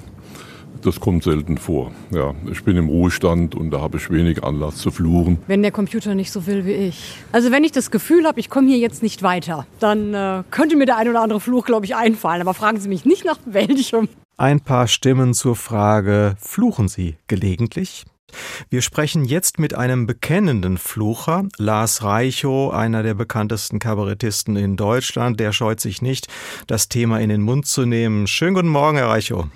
Das 0.82 1.00
kommt 1.00 1.24
selten 1.24 1.58
vor. 1.58 1.90
Ja, 2.12 2.34
ich 2.50 2.62
bin 2.62 2.76
im 2.76 2.88
Ruhestand 2.88 3.54
und 3.54 3.70
da 3.70 3.80
habe 3.80 3.96
ich 3.96 4.10
wenig 4.10 4.44
Anlass 4.44 4.76
zu 4.76 4.90
fluchen. 4.90 5.38
Wenn 5.48 5.62
der 5.62 5.72
Computer 5.72 6.14
nicht 6.14 6.30
so 6.30 6.46
will 6.46 6.64
wie 6.66 6.74
ich. 6.74 7.16
Also 7.32 7.50
wenn 7.50 7.64
ich 7.64 7.72
das 7.72 7.90
Gefühl 7.90 8.26
habe, 8.26 8.38
ich 8.38 8.50
komme 8.50 8.68
hier 8.68 8.78
jetzt 8.78 9.02
nicht 9.02 9.22
weiter, 9.22 9.66
dann 9.80 10.14
äh, 10.14 10.42
könnte 10.50 10.76
mir 10.76 10.86
der 10.86 10.98
ein 10.98 11.08
oder 11.08 11.22
andere 11.22 11.40
Fluch, 11.40 11.64
glaube 11.64 11.86
ich, 11.86 11.96
einfallen. 11.96 12.42
Aber 12.42 12.54
fragen 12.54 12.78
Sie 12.78 12.88
mich 12.88 13.04
nicht 13.04 13.24
nach 13.24 13.38
welchem. 13.46 14.08
Ein 14.38 14.60
paar 14.60 14.86
Stimmen 14.86 15.32
zur 15.32 15.56
Frage, 15.56 16.36
fluchen 16.38 16.88
Sie 16.88 17.16
gelegentlich? 17.26 18.04
Wir 18.68 18.82
sprechen 18.82 19.24
jetzt 19.24 19.58
mit 19.58 19.72
einem 19.72 20.06
bekennenden 20.06 20.76
Flucher, 20.76 21.44
Lars 21.56 22.02
Reichow, 22.02 22.74
einer 22.74 23.02
der 23.02 23.14
bekanntesten 23.14 23.78
Kabarettisten 23.78 24.56
in 24.56 24.76
Deutschland. 24.76 25.40
Der 25.40 25.52
scheut 25.52 25.80
sich 25.80 26.02
nicht, 26.02 26.28
das 26.66 26.90
Thema 26.90 27.18
in 27.18 27.30
den 27.30 27.40
Mund 27.40 27.66
zu 27.66 27.86
nehmen. 27.86 28.26
Schönen 28.26 28.54
guten 28.54 28.68
Morgen, 28.68 28.98
Herr 28.98 29.08
Reichow. 29.08 29.46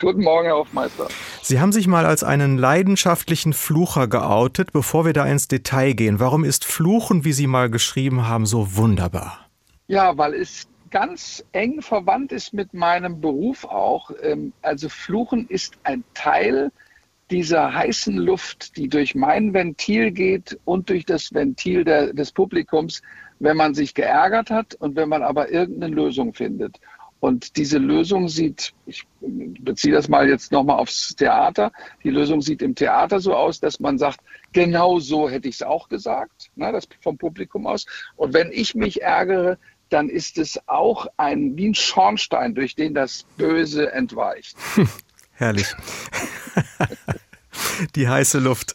Guten 0.00 0.22
Morgen, 0.22 0.46
Herr 0.46 0.56
Hofmeister. 0.56 1.08
Sie 1.42 1.60
haben 1.60 1.72
sich 1.72 1.86
mal 1.86 2.06
als 2.06 2.24
einen 2.24 2.56
leidenschaftlichen 2.56 3.52
Flucher 3.52 4.08
geoutet. 4.08 4.72
Bevor 4.72 5.04
wir 5.04 5.12
da 5.12 5.26
ins 5.26 5.48
Detail 5.48 5.92
gehen, 5.92 6.18
warum 6.18 6.44
ist 6.44 6.64
Fluchen, 6.64 7.26
wie 7.26 7.34
Sie 7.34 7.46
mal 7.46 7.68
geschrieben 7.68 8.26
haben, 8.26 8.46
so 8.46 8.74
wunderbar? 8.74 9.50
Ja, 9.86 10.16
weil 10.16 10.32
es 10.32 10.69
ganz 10.90 11.44
eng 11.52 11.82
verwandt 11.82 12.32
ist 12.32 12.52
mit 12.52 12.74
meinem 12.74 13.20
Beruf 13.20 13.64
auch. 13.64 14.10
Ähm, 14.22 14.52
also 14.62 14.88
Fluchen 14.88 15.48
ist 15.48 15.74
ein 15.84 16.04
Teil 16.14 16.70
dieser 17.30 17.72
heißen 17.72 18.16
Luft, 18.16 18.76
die 18.76 18.88
durch 18.88 19.14
mein 19.14 19.54
Ventil 19.54 20.10
geht 20.10 20.58
und 20.64 20.90
durch 20.90 21.04
das 21.04 21.32
Ventil 21.32 21.84
der, 21.84 22.12
des 22.12 22.32
Publikums, 22.32 23.02
wenn 23.38 23.56
man 23.56 23.74
sich 23.74 23.94
geärgert 23.94 24.50
hat 24.50 24.74
und 24.74 24.96
wenn 24.96 25.08
man 25.08 25.22
aber 25.22 25.50
irgendeine 25.50 25.94
Lösung 25.94 26.34
findet. 26.34 26.80
Und 27.20 27.56
diese 27.56 27.76
Lösung 27.76 28.28
sieht, 28.28 28.72
ich 28.86 29.06
beziehe 29.20 29.92
das 29.92 30.08
mal 30.08 30.26
jetzt 30.26 30.52
nochmal 30.52 30.78
aufs 30.78 31.14
Theater, 31.14 31.70
die 32.02 32.08
Lösung 32.08 32.40
sieht 32.40 32.62
im 32.62 32.74
Theater 32.74 33.20
so 33.20 33.34
aus, 33.34 33.60
dass 33.60 33.78
man 33.78 33.98
sagt, 33.98 34.20
genau 34.52 34.98
so 34.98 35.28
hätte 35.28 35.46
ich 35.46 35.56
es 35.56 35.62
auch 35.62 35.90
gesagt, 35.90 36.50
ne, 36.56 36.72
das 36.72 36.88
vom 37.02 37.18
Publikum 37.18 37.66
aus. 37.66 37.84
Und 38.16 38.32
wenn 38.32 38.50
ich 38.50 38.74
mich 38.74 39.02
ärgere, 39.02 39.58
dann 39.92 40.08
ist 40.08 40.38
es 40.38 40.58
auch 40.66 41.06
ein, 41.16 41.56
wie 41.56 41.68
ein 41.68 41.74
Schornstein, 41.74 42.54
durch 42.54 42.74
den 42.74 42.94
das 42.94 43.24
Böse 43.36 43.92
entweicht. 43.92 44.56
Herrlich. 45.32 45.74
die 47.94 48.08
heiße 48.08 48.38
Luft. 48.38 48.74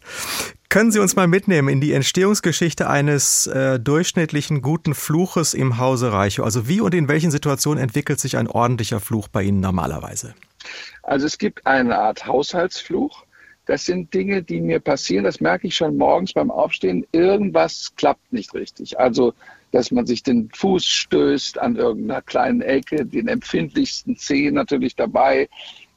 Können 0.69 0.91
Sie 0.91 0.99
uns 0.99 1.15
mal 1.15 1.27
mitnehmen 1.27 1.69
in 1.69 1.79
die 1.79 1.93
Entstehungsgeschichte 1.93 2.89
eines 2.89 3.47
äh, 3.47 3.79
durchschnittlichen 3.79 4.61
guten 4.61 4.93
Fluches 4.93 5.53
im 5.53 5.77
Hause 5.77 6.11
Reichow? 6.11 6.43
Also 6.43 6.67
wie 6.67 6.81
und 6.81 6.93
in 6.93 7.07
welchen 7.07 7.31
Situationen 7.31 7.81
entwickelt 7.81 8.19
sich 8.19 8.35
ein 8.35 8.47
ordentlicher 8.47 8.99
Fluch 8.99 9.27
bei 9.29 9.43
Ihnen 9.43 9.61
normalerweise? 9.61 10.35
Also 11.03 11.27
es 11.27 11.37
gibt 11.37 11.65
eine 11.65 11.97
Art 11.97 12.25
Haushaltsfluch. 12.25 13.23
Das 13.65 13.85
sind 13.85 14.13
Dinge, 14.13 14.43
die 14.43 14.61
mir 14.61 14.79
passieren. 14.79 15.23
Das 15.23 15.39
merke 15.39 15.67
ich 15.67 15.75
schon 15.75 15.97
morgens 15.97 16.33
beim 16.33 16.51
Aufstehen. 16.51 17.05
Irgendwas 17.11 17.93
klappt 17.95 18.33
nicht 18.33 18.53
richtig. 18.53 18.99
Also, 18.99 19.33
dass 19.75 19.91
man 19.91 20.05
sich 20.05 20.23
den 20.23 20.49
Fuß 20.53 20.85
stößt 20.85 21.59
an 21.59 21.75
irgendeiner 21.75 22.21
kleinen 22.21 22.61
Ecke, 22.61 23.05
den 23.05 23.27
empfindlichsten 23.27 24.15
Zeh 24.15 24.49
natürlich 24.49 24.95
dabei 24.95 25.49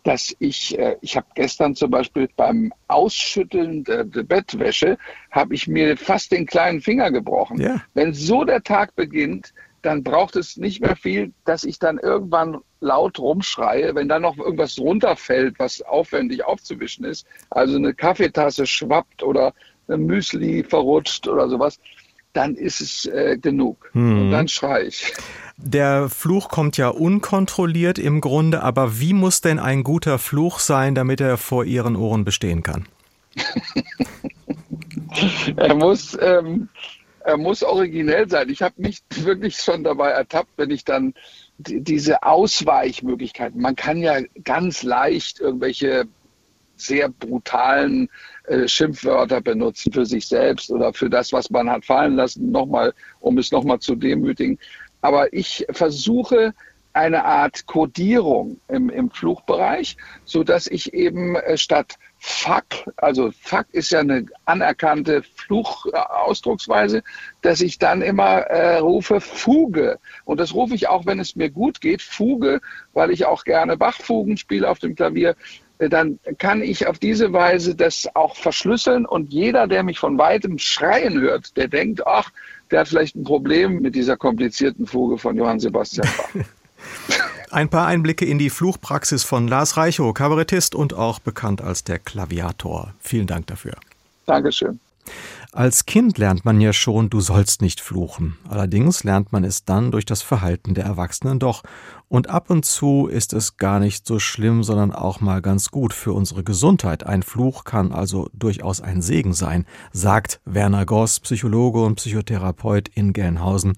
dass 0.04 0.34
ich, 0.38 0.78
äh, 0.78 0.96
ich 1.02 1.16
habe 1.16 1.26
gestern 1.34 1.74
zum 1.74 1.90
Beispiel 1.90 2.30
beim 2.34 2.72
Ausschütteln 2.86 3.84
der, 3.84 4.04
der 4.04 4.22
Bettwäsche, 4.22 4.96
habe 5.30 5.54
ich 5.54 5.68
mir 5.68 5.98
fast 5.98 6.32
den 6.32 6.46
kleinen 6.46 6.80
Finger 6.80 7.10
gebrochen. 7.10 7.60
Ja. 7.60 7.82
Wenn 7.92 8.14
so 8.14 8.44
der 8.44 8.62
Tag 8.62 8.96
beginnt, 8.96 9.52
dann 9.82 10.02
braucht 10.02 10.36
es 10.36 10.56
nicht 10.56 10.80
mehr 10.80 10.96
viel, 10.96 11.32
dass 11.44 11.64
ich 11.64 11.78
dann 11.78 11.98
irgendwann 11.98 12.58
laut 12.80 13.18
rumschreie, 13.18 13.94
wenn 13.94 14.08
dann 14.08 14.22
noch 14.22 14.38
irgendwas 14.38 14.78
runterfällt, 14.78 15.58
was 15.58 15.82
aufwendig 15.82 16.42
aufzuwischen 16.44 17.04
ist, 17.04 17.26
also 17.50 17.76
eine 17.76 17.92
Kaffeetasse 17.92 18.66
schwappt 18.66 19.22
oder 19.22 19.52
ein 19.88 20.06
Müsli 20.06 20.64
verrutscht 20.64 21.28
oder 21.28 21.48
sowas, 21.48 21.78
dann 22.38 22.54
ist 22.54 22.80
es 22.80 23.06
äh, 23.06 23.36
genug. 23.36 23.90
Hm. 23.92 24.22
Und 24.22 24.30
dann 24.30 24.46
schreie 24.46 24.84
ich. 24.84 25.12
Der 25.56 26.08
Fluch 26.08 26.48
kommt 26.48 26.76
ja 26.76 26.88
unkontrolliert 26.88 27.98
im 27.98 28.20
Grunde, 28.20 28.62
aber 28.62 29.00
wie 29.00 29.12
muss 29.12 29.40
denn 29.40 29.58
ein 29.58 29.82
guter 29.82 30.20
Fluch 30.20 30.60
sein, 30.60 30.94
damit 30.94 31.20
er 31.20 31.36
vor 31.36 31.64
Ihren 31.64 31.96
Ohren 31.96 32.24
bestehen 32.24 32.62
kann? 32.62 32.86
er 35.56 35.74
muss, 35.74 36.16
ähm, 36.20 36.68
er 37.24 37.36
muss 37.36 37.64
originell 37.64 38.30
sein. 38.30 38.48
Ich 38.50 38.62
habe 38.62 38.74
mich 38.76 39.02
wirklich 39.16 39.56
schon 39.56 39.82
dabei 39.82 40.10
ertappt, 40.10 40.50
wenn 40.56 40.70
ich 40.70 40.84
dann 40.84 41.14
diese 41.58 42.22
Ausweichmöglichkeiten, 42.22 43.60
man 43.60 43.74
kann 43.74 43.98
ja 43.98 44.20
ganz 44.44 44.84
leicht 44.84 45.40
irgendwelche 45.40 46.04
sehr 46.80 47.08
brutalen 47.08 48.08
äh, 48.44 48.66
Schimpfwörter 48.66 49.40
benutzen 49.40 49.92
für 49.92 50.06
sich 50.06 50.26
selbst 50.26 50.70
oder 50.70 50.92
für 50.92 51.10
das, 51.10 51.32
was 51.32 51.50
man 51.50 51.70
hat 51.70 51.84
fallen 51.84 52.16
lassen, 52.16 52.50
nochmal, 52.50 52.92
um 53.20 53.38
es 53.38 53.52
nochmal 53.52 53.78
zu 53.78 53.94
demütigen. 53.94 54.58
Aber 55.00 55.32
ich 55.32 55.66
versuche 55.70 56.54
eine 56.98 57.24
Art 57.24 57.66
Codierung 57.66 58.60
im, 58.66 58.90
im 58.90 59.10
Fluchbereich, 59.10 59.96
so 60.24 60.42
dass 60.42 60.66
ich 60.66 60.94
eben 60.94 61.36
äh, 61.36 61.56
statt 61.56 61.96
Fuck, 62.18 62.64
also 62.96 63.30
Fuck 63.40 63.66
ist 63.70 63.90
ja 63.90 64.00
eine 64.00 64.26
anerkannte 64.46 65.22
Fluchausdrucksweise, 65.22 67.04
dass 67.42 67.60
ich 67.60 67.78
dann 67.78 68.02
immer 68.02 68.38
äh, 68.48 68.78
rufe 68.78 69.20
Fuge. 69.20 70.00
Und 70.24 70.40
das 70.40 70.54
rufe 70.54 70.74
ich 70.74 70.88
auch, 70.88 71.06
wenn 71.06 71.20
es 71.20 71.36
mir 71.36 71.50
gut 71.50 71.80
geht, 71.80 72.02
Fuge, 72.02 72.60
weil 72.94 73.12
ich 73.12 73.26
auch 73.26 73.44
gerne 73.44 73.76
Bachfugen 73.76 74.36
spiele 74.36 74.68
auf 74.68 74.80
dem 74.80 74.96
Klavier. 74.96 75.36
Dann 75.78 76.18
kann 76.38 76.62
ich 76.62 76.86
auf 76.86 76.98
diese 76.98 77.32
Weise 77.32 77.74
das 77.74 78.08
auch 78.14 78.36
verschlüsseln 78.36 79.06
und 79.06 79.32
jeder, 79.32 79.66
der 79.68 79.82
mich 79.84 79.98
von 79.98 80.18
weitem 80.18 80.58
schreien 80.58 81.20
hört, 81.20 81.56
der 81.56 81.68
denkt, 81.68 82.06
ach, 82.06 82.30
der 82.70 82.80
hat 82.80 82.88
vielleicht 82.88 83.16
ein 83.16 83.24
Problem 83.24 83.80
mit 83.80 83.94
dieser 83.94 84.16
komplizierten 84.16 84.86
Fuge 84.86 85.18
von 85.18 85.36
Johann 85.36 85.60
Sebastian 85.60 86.08
Bach. 86.16 86.44
Ein 87.50 87.70
paar 87.70 87.86
Einblicke 87.86 88.26
in 88.26 88.38
die 88.38 88.50
Fluchpraxis 88.50 89.24
von 89.24 89.48
Lars 89.48 89.76
Reichow, 89.76 90.12
Kabarettist 90.12 90.74
und 90.74 90.92
auch 90.94 91.18
bekannt 91.18 91.62
als 91.62 91.82
der 91.82 91.98
Klaviator. 91.98 92.92
Vielen 93.00 93.26
Dank 93.26 93.46
dafür. 93.46 93.74
Dankeschön. 94.26 94.78
Als 95.52 95.86
Kind 95.86 96.18
lernt 96.18 96.44
man 96.44 96.60
ja 96.60 96.72
schon, 96.72 97.08
du 97.08 97.20
sollst 97.20 97.62
nicht 97.62 97.80
fluchen. 97.80 98.36
Allerdings 98.48 99.02
lernt 99.02 99.32
man 99.32 99.44
es 99.44 99.64
dann 99.64 99.90
durch 99.90 100.04
das 100.04 100.20
Verhalten 100.20 100.74
der 100.74 100.84
Erwachsenen 100.84 101.38
doch. 101.38 101.62
Und 102.06 102.28
ab 102.28 102.50
und 102.50 102.64
zu 102.64 103.06
ist 103.06 103.32
es 103.32 103.56
gar 103.56 103.80
nicht 103.80 104.06
so 104.06 104.18
schlimm, 104.18 104.62
sondern 104.62 104.92
auch 104.92 105.20
mal 105.20 105.40
ganz 105.40 105.70
gut 105.70 105.94
für 105.94 106.12
unsere 106.12 106.44
Gesundheit. 106.44 107.04
Ein 107.04 107.22
Fluch 107.22 107.64
kann 107.64 107.92
also 107.92 108.28
durchaus 108.34 108.80
ein 108.80 109.00
Segen 109.02 109.32
sein, 109.32 109.64
sagt 109.90 110.40
Werner 110.44 110.84
Goss, 110.84 111.20
Psychologe 111.20 111.82
und 111.82 111.96
Psychotherapeut 111.96 112.88
in 112.88 113.12
Gelnhausen. 113.12 113.72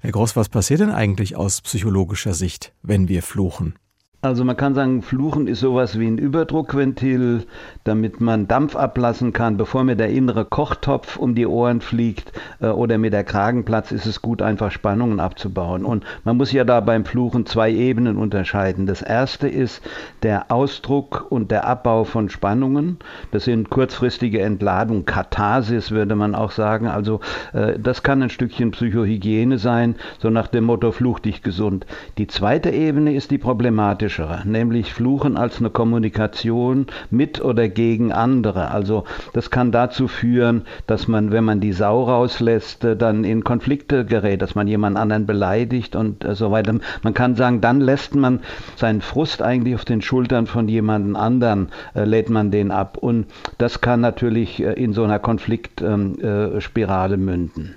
Herr 0.00 0.12
Gross, 0.12 0.36
was 0.36 0.48
passiert 0.48 0.80
denn 0.80 0.90
eigentlich 0.90 1.36
aus 1.36 1.62
psychologischer 1.62 2.34
Sicht, 2.34 2.74
wenn 2.82 3.08
wir 3.08 3.22
fluchen? 3.22 3.76
Also 4.24 4.42
man 4.42 4.56
kann 4.56 4.74
sagen, 4.74 5.02
Fluchen 5.02 5.46
ist 5.46 5.60
sowas 5.60 5.98
wie 5.98 6.06
ein 6.06 6.16
Überdruckventil, 6.16 7.44
damit 7.84 8.22
man 8.22 8.48
Dampf 8.48 8.74
ablassen 8.74 9.34
kann, 9.34 9.58
bevor 9.58 9.84
mir 9.84 9.96
der 9.96 10.08
innere 10.08 10.46
Kochtopf 10.46 11.18
um 11.18 11.34
die 11.34 11.46
Ohren 11.46 11.82
fliegt 11.82 12.32
äh, 12.62 12.68
oder 12.68 12.96
mir 12.96 13.10
der 13.10 13.24
Kragen 13.24 13.66
platzt, 13.66 13.92
ist 13.92 14.06
es 14.06 14.22
gut, 14.22 14.40
einfach 14.40 14.70
Spannungen 14.70 15.20
abzubauen. 15.20 15.84
Und 15.84 16.04
man 16.24 16.38
muss 16.38 16.52
ja 16.52 16.64
da 16.64 16.80
beim 16.80 17.04
Fluchen 17.04 17.44
zwei 17.44 17.70
Ebenen 17.70 18.16
unterscheiden. 18.16 18.86
Das 18.86 19.02
erste 19.02 19.46
ist 19.46 19.82
der 20.22 20.50
Ausdruck 20.50 21.26
und 21.28 21.50
der 21.50 21.66
Abbau 21.66 22.04
von 22.04 22.30
Spannungen. 22.30 22.96
Das 23.30 23.44
sind 23.44 23.68
kurzfristige 23.68 24.40
Entladung, 24.40 25.04
Katharsis 25.04 25.90
würde 25.90 26.14
man 26.14 26.34
auch 26.34 26.52
sagen. 26.52 26.86
Also 26.86 27.20
äh, 27.52 27.78
das 27.78 28.02
kann 28.02 28.22
ein 28.22 28.30
Stückchen 28.30 28.70
Psychohygiene 28.70 29.58
sein, 29.58 29.96
so 30.18 30.30
nach 30.30 30.46
dem 30.46 30.64
Motto 30.64 30.92
Fluch 30.92 31.18
dich 31.18 31.42
gesund. 31.42 31.84
Die 32.16 32.26
zweite 32.26 32.70
Ebene 32.70 33.12
ist 33.12 33.30
die 33.30 33.36
problematische 33.36 34.13
kritischere, 34.14 34.42
nämlich 34.44 34.92
Fluchen 34.92 35.36
als 35.36 35.58
eine 35.58 35.70
Kommunikation 35.70 36.86
mit 37.10 37.40
oder 37.40 37.68
gegen 37.68 38.12
andere. 38.12 38.70
Also 38.70 39.04
das 39.32 39.50
kann 39.50 39.72
dazu 39.72 40.08
führen, 40.08 40.62
dass 40.86 41.08
man, 41.08 41.32
wenn 41.32 41.44
man 41.44 41.60
die 41.60 41.72
Sau 41.72 42.04
rauslässt, 42.04 42.84
äh, 42.84 42.96
dann 42.96 43.24
in 43.24 43.44
Konflikte 43.44 44.04
gerät, 44.04 44.42
dass 44.42 44.54
man 44.54 44.68
jemand 44.68 44.96
anderen 44.96 45.26
beleidigt 45.26 45.96
und 45.96 46.24
äh, 46.24 46.34
so 46.34 46.50
weiter. 46.50 46.74
Man 47.02 47.14
kann 47.14 47.36
sagen, 47.36 47.60
dann 47.60 47.80
lässt 47.80 48.14
man 48.14 48.40
seinen 48.76 49.00
Frust 49.00 49.42
eigentlich 49.42 49.74
auf 49.74 49.84
den 49.84 50.02
Schultern 50.02 50.46
von 50.46 50.68
jemandem 50.68 51.16
anderen, 51.16 51.68
äh, 51.94 52.04
lädt 52.04 52.30
man 52.30 52.50
den 52.50 52.70
ab. 52.70 52.96
Und 52.98 53.26
das 53.58 53.80
kann 53.80 54.00
natürlich 54.00 54.62
äh, 54.62 54.72
in 54.72 54.92
so 54.92 55.04
einer 55.04 55.18
Konfliktspirale 55.18 57.14
ähm, 57.14 57.24
münden. 57.24 57.74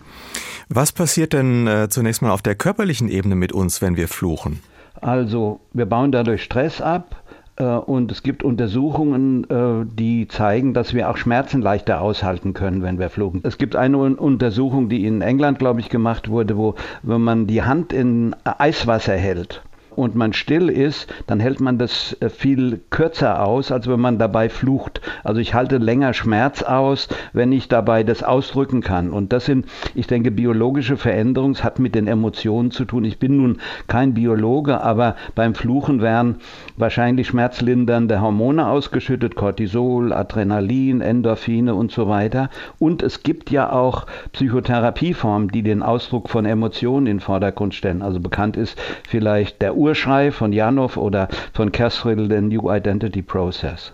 Was 0.70 0.92
passiert 0.92 1.32
denn 1.34 1.66
äh, 1.66 1.88
zunächst 1.90 2.22
mal 2.22 2.32
auf 2.32 2.42
der 2.42 2.56
körperlichen 2.56 3.08
Ebene 3.08 3.36
mit 3.36 3.54
uns, 3.54 3.82
wenn 3.82 3.96
wir 3.96 4.10
fluchen? 4.10 4.60
Also 5.02 5.60
wir 5.74 5.86
bauen 5.86 6.12
dadurch 6.12 6.44
Stress 6.44 6.82
ab 6.82 7.22
äh, 7.58 7.64
und 7.64 8.12
es 8.12 8.24
gibt 8.24 8.44
Untersuchungen, 8.44 9.50
äh, 9.50 9.86
die 9.86 10.28
zeigen, 10.28 10.74
dass 10.74 10.94
wir 10.94 11.10
auch 11.10 11.18
Schmerzen 11.18 11.62
leichter 11.62 12.02
aushalten 12.02 12.54
können, 12.54 12.82
wenn 12.82 13.00
wir 13.00 13.10
fluchen. 13.10 13.42
Es 13.44 13.58
gibt 13.58 13.76
eine 13.76 13.98
Untersuchung, 13.98 14.90
die 14.90 15.06
in 15.06 15.22
England, 15.22 15.60
glaube 15.60 15.80
ich, 15.80 15.90
gemacht 15.90 16.30
wurde, 16.30 16.58
wo 16.58 16.76
wenn 17.04 17.22
man 17.22 17.48
die 17.48 17.64
Hand 17.64 17.94
in 17.94 18.36
Eiswasser 18.44 19.16
hält 19.16 19.64
und 19.98 20.16
man 20.16 20.32
still 20.32 20.70
ist, 20.70 21.12
dann 21.26 21.40
hält 21.40 21.60
man 21.60 21.80
das 21.80 22.16
äh, 22.20 22.30
viel 22.30 22.80
kürzer 22.92 23.44
aus, 23.44 23.72
als 23.72 23.88
wenn 23.88 24.00
man 24.00 24.20
dabei 24.20 24.48
flucht. 24.48 25.02
Also 25.24 25.42
ich 25.42 25.56
halte 25.56 25.78
länger 25.78 26.14
Schmerz 26.14 26.62
aus, 26.62 27.10
wenn 27.34 27.52
ich 27.52 27.68
dabei 27.68 28.04
das 28.04 28.22
ausdrücken 28.22 28.82
kann. 28.82 29.10
Und 29.10 29.34
das 29.34 29.46
sind, 29.46 29.66
ich 29.96 30.06
denke, 30.06 30.30
biologische 30.30 30.98
Veränderungen, 30.98 31.54
es 31.54 31.64
hat 31.64 31.80
mit 31.80 31.96
den 31.96 32.08
Emotionen 32.08 32.70
zu 32.70 32.86
tun. 32.86 33.06
Ich 33.06 33.18
bin 33.18 33.38
nun 33.38 33.58
kein 33.88 34.14
Biologe, 34.14 34.82
aber 34.82 35.16
beim 35.34 35.56
Fluchen 35.56 36.00
werden 36.00 36.36
wahrscheinlich 36.76 37.28
schmerzlindernde 37.28 38.22
Hormone 38.22 38.68
ausgeschüttet, 38.68 39.34
Cortisol, 39.34 40.14
Adrenalin, 40.14 41.02
Endorphine 41.02 41.74
und 41.74 41.92
so 41.92 42.08
weiter. 42.08 42.52
Und 42.78 43.02
es 43.02 43.24
gibt 43.24 43.50
ja 43.50 43.72
auch 43.72 44.06
Psychotherapieformen, 44.34 45.50
die 45.50 45.64
den 45.64 45.82
Ausdruck 45.82 46.30
von 46.30 46.46
Emotionen 46.46 47.08
in 47.08 47.18
den 47.18 47.22
Vordergrund 47.22 47.74
stellen. 47.74 48.04
Also 48.04 48.20
bekannt 48.20 48.58
ist 48.58 48.80
vielleicht 49.08 49.64
der 49.64 49.76
Ur 49.76 49.87
Urschrei 49.88 50.34
von 50.34 50.52
Janov 50.52 50.98
oder 50.98 51.30
von 51.54 51.72
Casrill, 51.72 52.28
den 52.28 52.50
New 52.50 52.70
Identity 52.70 53.22
Process. 53.22 53.94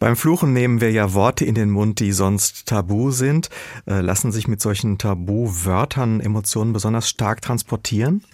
Beim 0.00 0.16
Fluchen 0.16 0.52
nehmen 0.52 0.80
wir 0.80 0.90
ja 0.90 1.14
Worte 1.14 1.44
in 1.44 1.54
den 1.54 1.70
Mund, 1.70 2.00
die 2.00 2.10
sonst 2.10 2.66
tabu 2.66 3.12
sind. 3.12 3.48
Äh, 3.86 4.00
lassen 4.00 4.32
sich 4.32 4.48
mit 4.48 4.60
solchen 4.60 4.98
Tabuwörtern 4.98 6.18
Emotionen 6.18 6.72
besonders 6.72 7.08
stark 7.08 7.40
transportieren? 7.40 8.24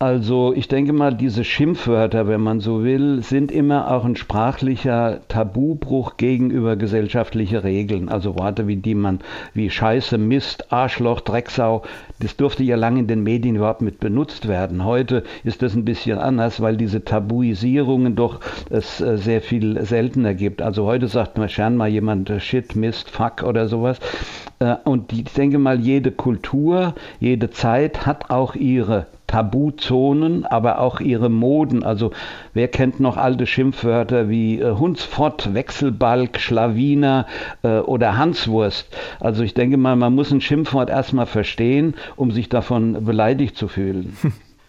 Also 0.00 0.52
ich 0.54 0.68
denke 0.68 0.92
mal, 0.92 1.12
diese 1.12 1.42
Schimpfwörter, 1.42 2.28
wenn 2.28 2.40
man 2.40 2.60
so 2.60 2.84
will, 2.84 3.20
sind 3.20 3.50
immer 3.50 3.90
auch 3.90 4.04
ein 4.04 4.14
sprachlicher 4.14 5.18
Tabubruch 5.26 6.16
gegenüber 6.16 6.76
gesellschaftlichen 6.76 7.56
Regeln. 7.56 8.08
Also 8.08 8.38
Worte 8.38 8.68
wie 8.68 8.76
die 8.76 8.94
man 8.94 9.18
wie 9.54 9.70
Scheiße, 9.70 10.16
Mist, 10.16 10.72
Arschloch, 10.72 11.20
Drecksau, 11.22 11.82
das 12.20 12.36
durfte 12.36 12.62
ja 12.62 12.76
lange 12.76 13.00
in 13.00 13.06
den 13.08 13.24
Medien 13.24 13.56
überhaupt 13.56 13.82
mit 13.82 13.98
benutzt 13.98 14.46
werden. 14.46 14.84
Heute 14.84 15.24
ist 15.42 15.62
das 15.62 15.74
ein 15.74 15.84
bisschen 15.84 16.18
anders, 16.18 16.60
weil 16.60 16.76
diese 16.76 17.04
Tabuisierungen 17.04 18.14
doch 18.14 18.38
es 18.70 19.00
äh, 19.00 19.18
sehr 19.18 19.42
viel 19.42 19.84
seltener 19.84 20.34
gibt. 20.34 20.62
Also 20.62 20.84
heute 20.84 21.08
sagt 21.08 21.38
man 21.38 21.48
gern 21.48 21.76
mal 21.76 21.88
jemand 21.88 22.30
äh, 22.30 22.38
Shit, 22.38 22.76
Mist, 22.76 23.10
Fuck 23.10 23.42
oder 23.42 23.66
sowas. 23.66 23.98
Äh, 24.60 24.76
und 24.84 25.12
ich 25.12 25.24
denke 25.32 25.58
mal, 25.58 25.80
jede 25.80 26.12
Kultur, 26.12 26.94
jede 27.18 27.50
Zeit 27.50 28.06
hat 28.06 28.30
auch 28.30 28.54
ihre 28.54 29.06
Tabuzonen, 29.28 30.44
aber 30.44 30.80
auch 30.80 30.98
ihre 30.98 31.28
Moden. 31.28 31.84
Also 31.84 32.10
wer 32.54 32.66
kennt 32.66 32.98
noch 32.98 33.16
alte 33.16 33.46
Schimpfwörter 33.46 34.28
wie 34.28 34.58
äh, 34.58 34.72
Hundsfott, 34.72 35.54
Wechselbalg, 35.54 36.40
Schlawiner 36.40 37.26
äh, 37.62 37.78
oder 37.78 38.16
Hanswurst? 38.16 38.88
Also 39.20 39.44
ich 39.44 39.54
denke 39.54 39.76
mal, 39.76 39.94
man 39.94 40.14
muss 40.14 40.32
ein 40.32 40.40
Schimpfwort 40.40 40.90
erstmal 40.90 41.26
verstehen, 41.26 41.94
um 42.16 42.32
sich 42.32 42.48
davon 42.48 43.04
beleidigt 43.04 43.56
zu 43.56 43.68
fühlen. 43.68 44.16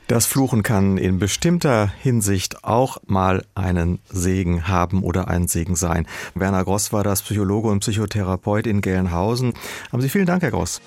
Das 0.10 0.26
Fluchen 0.26 0.64
kann 0.64 0.98
in 0.98 1.20
bestimmter 1.20 1.92
Hinsicht 2.02 2.64
auch 2.64 2.98
mal 3.06 3.46
einen 3.54 4.00
Segen 4.10 4.68
haben 4.68 5.04
oder 5.04 5.28
ein 5.28 5.48
Segen 5.48 5.76
sein. 5.76 6.08
Werner 6.34 6.64
Gross 6.64 6.92
war 6.92 7.04
das 7.04 7.22
Psychologe 7.22 7.68
und 7.68 7.82
Psychotherapeut 7.82 8.66
in 8.66 8.82
Gelnhausen. 8.82 9.54
Haben 9.92 10.02
Sie 10.02 10.10
vielen 10.10 10.26
Dank, 10.26 10.42
Herr 10.42 10.50
Gross. 10.50 10.82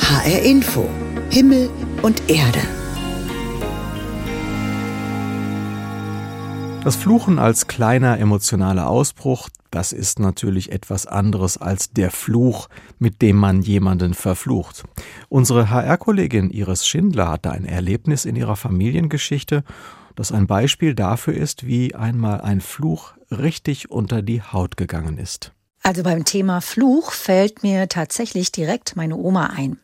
HR 0.00 0.42
Info. 0.42 0.88
Himmel 1.30 1.70
und 2.02 2.30
Erde. 2.30 2.60
Das 6.84 6.96
Fluchen 6.96 7.38
als 7.38 7.66
kleiner 7.66 8.18
emotionaler 8.18 8.88
Ausbruch, 8.88 9.48
das 9.70 9.92
ist 9.92 10.18
natürlich 10.18 10.72
etwas 10.72 11.06
anderes 11.06 11.56
als 11.56 11.90
der 11.90 12.10
Fluch, 12.10 12.68
mit 12.98 13.22
dem 13.22 13.36
man 13.36 13.62
jemanden 13.62 14.14
verflucht. 14.14 14.84
Unsere 15.28 15.70
HR-Kollegin 15.70 16.50
Iris 16.50 16.86
Schindler 16.86 17.30
hatte 17.30 17.50
ein 17.50 17.64
Erlebnis 17.64 18.24
in 18.24 18.36
ihrer 18.36 18.56
Familiengeschichte, 18.56 19.64
das 20.14 20.32
ein 20.32 20.46
Beispiel 20.46 20.94
dafür 20.94 21.34
ist, 21.34 21.66
wie 21.66 21.94
einmal 21.94 22.40
ein 22.40 22.60
Fluch 22.60 23.14
richtig 23.30 23.90
unter 23.90 24.22
die 24.22 24.42
Haut 24.42 24.76
gegangen 24.76 25.18
ist. 25.18 25.52
Also 25.84 26.04
beim 26.04 26.24
Thema 26.24 26.60
Fluch 26.60 27.10
fällt 27.10 27.64
mir 27.64 27.88
tatsächlich 27.88 28.52
direkt 28.52 28.94
meine 28.94 29.16
Oma 29.16 29.46
ein. 29.46 29.80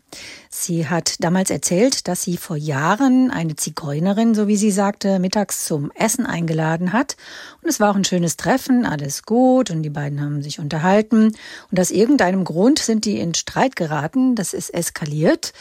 Sie 0.49 0.89
hat 0.89 1.17
damals 1.25 1.51
erzählt, 1.51 2.07
dass 2.07 2.23
sie 2.23 2.37
vor 2.37 2.57
Jahren 2.57 3.33
eine 3.33 3.57
Zigeunerin, 3.57 4.33
so 4.33 4.47
wie 4.47 4.57
sie 4.57 4.71
sagte, 4.71 5.19
mittags 5.19 5.65
zum 5.65 5.91
Essen 5.97 6.25
eingeladen 6.25 6.93
hat. 6.93 7.17
Und 7.63 7.69
es 7.69 7.81
war 7.81 7.91
auch 7.91 7.97
ein 7.97 8.05
schönes 8.05 8.37
Treffen, 8.37 8.87
alles 8.87 9.25
gut 9.25 9.71
und 9.73 9.83
die 9.83 9.91
beiden 9.91 10.21
haben 10.21 10.41
sich 10.41 10.61
unterhalten. 10.61 11.33
Und 11.73 11.81
aus 11.81 11.91
irgendeinem 11.91 12.45
Grund 12.45 12.79
sind 12.79 13.05
die 13.05 13.19
in 13.19 13.35
Streit 13.35 13.75
geraten, 13.75 14.37
das 14.37 14.55
ist 14.55 14.73
eskaliert. 14.73 15.53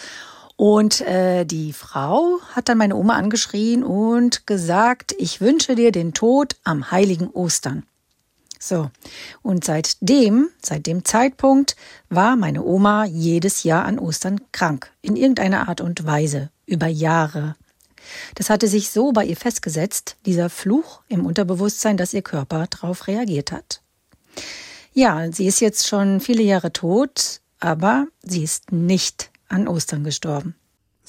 Und 0.55 1.01
äh, 1.01 1.45
die 1.45 1.73
Frau 1.73 2.39
hat 2.53 2.69
dann 2.69 2.77
meine 2.77 2.95
Oma 2.95 3.15
angeschrien 3.15 3.83
und 3.83 4.45
gesagt, 4.45 5.15
ich 5.17 5.41
wünsche 5.41 5.73
dir 5.73 5.91
den 5.91 6.13
Tod 6.13 6.55
am 6.63 6.91
heiligen 6.91 7.27
Ostern. 7.29 7.83
So. 8.59 8.89
Und 9.41 9.63
seitdem, 9.63 10.49
seit 10.61 10.87
dem 10.87 11.05
Zeitpunkt, 11.05 11.75
war 12.09 12.35
meine 12.35 12.63
Oma 12.63 13.05
jedes 13.05 13.63
Jahr 13.63 13.85
an 13.85 13.99
Ostern 13.99 14.39
krank. 14.51 14.91
In 15.01 15.15
irgendeiner 15.15 15.67
Art 15.69 15.81
und 15.81 16.05
Weise. 16.05 16.49
Über 16.65 16.87
Jahre. 16.87 17.55
Das 18.35 18.49
hatte 18.49 18.67
sich 18.67 18.89
so 18.89 19.11
bei 19.11 19.25
ihr 19.25 19.37
festgesetzt, 19.37 20.17
dieser 20.25 20.49
Fluch 20.49 21.01
im 21.07 21.25
Unterbewusstsein, 21.25 21.97
dass 21.97 22.13
ihr 22.13 22.21
Körper 22.21 22.67
darauf 22.67 23.07
reagiert 23.07 23.51
hat. 23.51 23.81
Ja, 24.93 25.31
sie 25.31 25.47
ist 25.47 25.59
jetzt 25.59 25.87
schon 25.87 26.19
viele 26.19 26.43
Jahre 26.43 26.73
tot, 26.73 27.41
aber 27.59 28.07
sie 28.23 28.43
ist 28.43 28.71
nicht 28.71 29.31
an 29.47 29.67
Ostern 29.67 30.03
gestorben. 30.03 30.55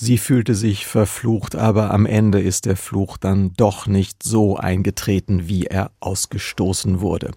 Sie 0.00 0.16
fühlte 0.16 0.54
sich 0.54 0.86
verflucht, 0.86 1.56
aber 1.56 1.92
am 1.92 2.06
Ende 2.06 2.40
ist 2.40 2.66
der 2.66 2.76
Fluch 2.76 3.16
dann 3.16 3.52
doch 3.56 3.88
nicht 3.88 4.22
so 4.22 4.56
eingetreten, 4.56 5.48
wie 5.48 5.64
er 5.64 5.90
ausgestoßen 5.98 7.00
wurde. 7.00 7.32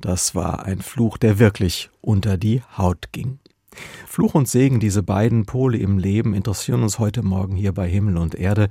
Das 0.00 0.34
war 0.34 0.64
ein 0.64 0.80
Fluch, 0.80 1.18
der 1.18 1.38
wirklich 1.38 1.90
unter 2.00 2.38
die 2.38 2.62
Haut 2.78 3.12
ging. 3.12 3.38
Fluch 4.06 4.34
und 4.34 4.48
Segen, 4.48 4.80
diese 4.80 5.02
beiden 5.02 5.44
Pole 5.44 5.76
im 5.76 5.98
Leben, 5.98 6.32
interessieren 6.32 6.82
uns 6.82 6.98
heute 6.98 7.22
Morgen 7.22 7.54
hier 7.54 7.72
bei 7.72 7.86
Himmel 7.86 8.16
und 8.16 8.34
Erde. 8.34 8.70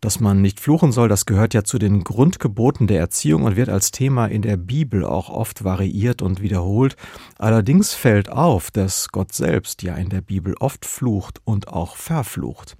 Dass 0.00 0.20
man 0.20 0.40
nicht 0.40 0.60
fluchen 0.60 0.92
soll, 0.92 1.08
das 1.08 1.26
gehört 1.26 1.54
ja 1.54 1.64
zu 1.64 1.78
den 1.78 2.04
Grundgeboten 2.04 2.86
der 2.86 3.00
Erziehung 3.00 3.42
und 3.42 3.56
wird 3.56 3.68
als 3.68 3.90
Thema 3.90 4.26
in 4.26 4.42
der 4.42 4.56
Bibel 4.56 5.04
auch 5.04 5.28
oft 5.28 5.64
variiert 5.64 6.22
und 6.22 6.40
wiederholt. 6.40 6.96
Allerdings 7.38 7.94
fällt 7.94 8.30
auf, 8.30 8.70
dass 8.70 9.08
Gott 9.08 9.32
selbst 9.32 9.82
ja 9.82 9.96
in 9.96 10.08
der 10.08 10.20
Bibel 10.20 10.54
oft 10.60 10.84
flucht 10.84 11.40
und 11.44 11.68
auch 11.68 11.96
verflucht. 11.96 12.76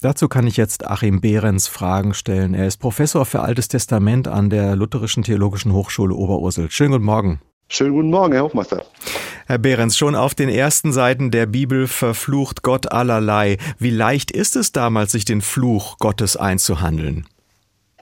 Dazu 0.00 0.28
kann 0.28 0.46
ich 0.46 0.56
jetzt 0.56 0.86
Achim 0.86 1.20
Behrens 1.20 1.66
Fragen 1.66 2.14
stellen. 2.14 2.54
Er 2.54 2.66
ist 2.66 2.76
Professor 2.76 3.26
für 3.26 3.40
Altes 3.40 3.68
Testament 3.68 4.28
an 4.28 4.48
der 4.48 4.76
Lutherischen 4.76 5.24
Theologischen 5.24 5.72
Hochschule 5.72 6.14
Oberursel. 6.14 6.70
Schönen 6.70 6.92
guten 6.92 7.04
Morgen. 7.04 7.40
Schönen 7.72 7.92
guten 7.92 8.10
Morgen, 8.10 8.32
Herr 8.32 8.42
Hofmeister. 8.42 8.84
Herr 9.46 9.58
Behrens, 9.58 9.96
schon 9.96 10.16
auf 10.16 10.34
den 10.34 10.48
ersten 10.48 10.92
Seiten 10.92 11.30
der 11.30 11.46
Bibel 11.46 11.86
verflucht 11.86 12.64
Gott 12.64 12.90
allerlei. 12.90 13.58
Wie 13.78 13.90
leicht 13.90 14.32
ist 14.32 14.56
es 14.56 14.72
damals, 14.72 15.12
sich 15.12 15.24
den 15.24 15.40
Fluch 15.40 15.98
Gottes 15.98 16.36
einzuhandeln? 16.36 17.28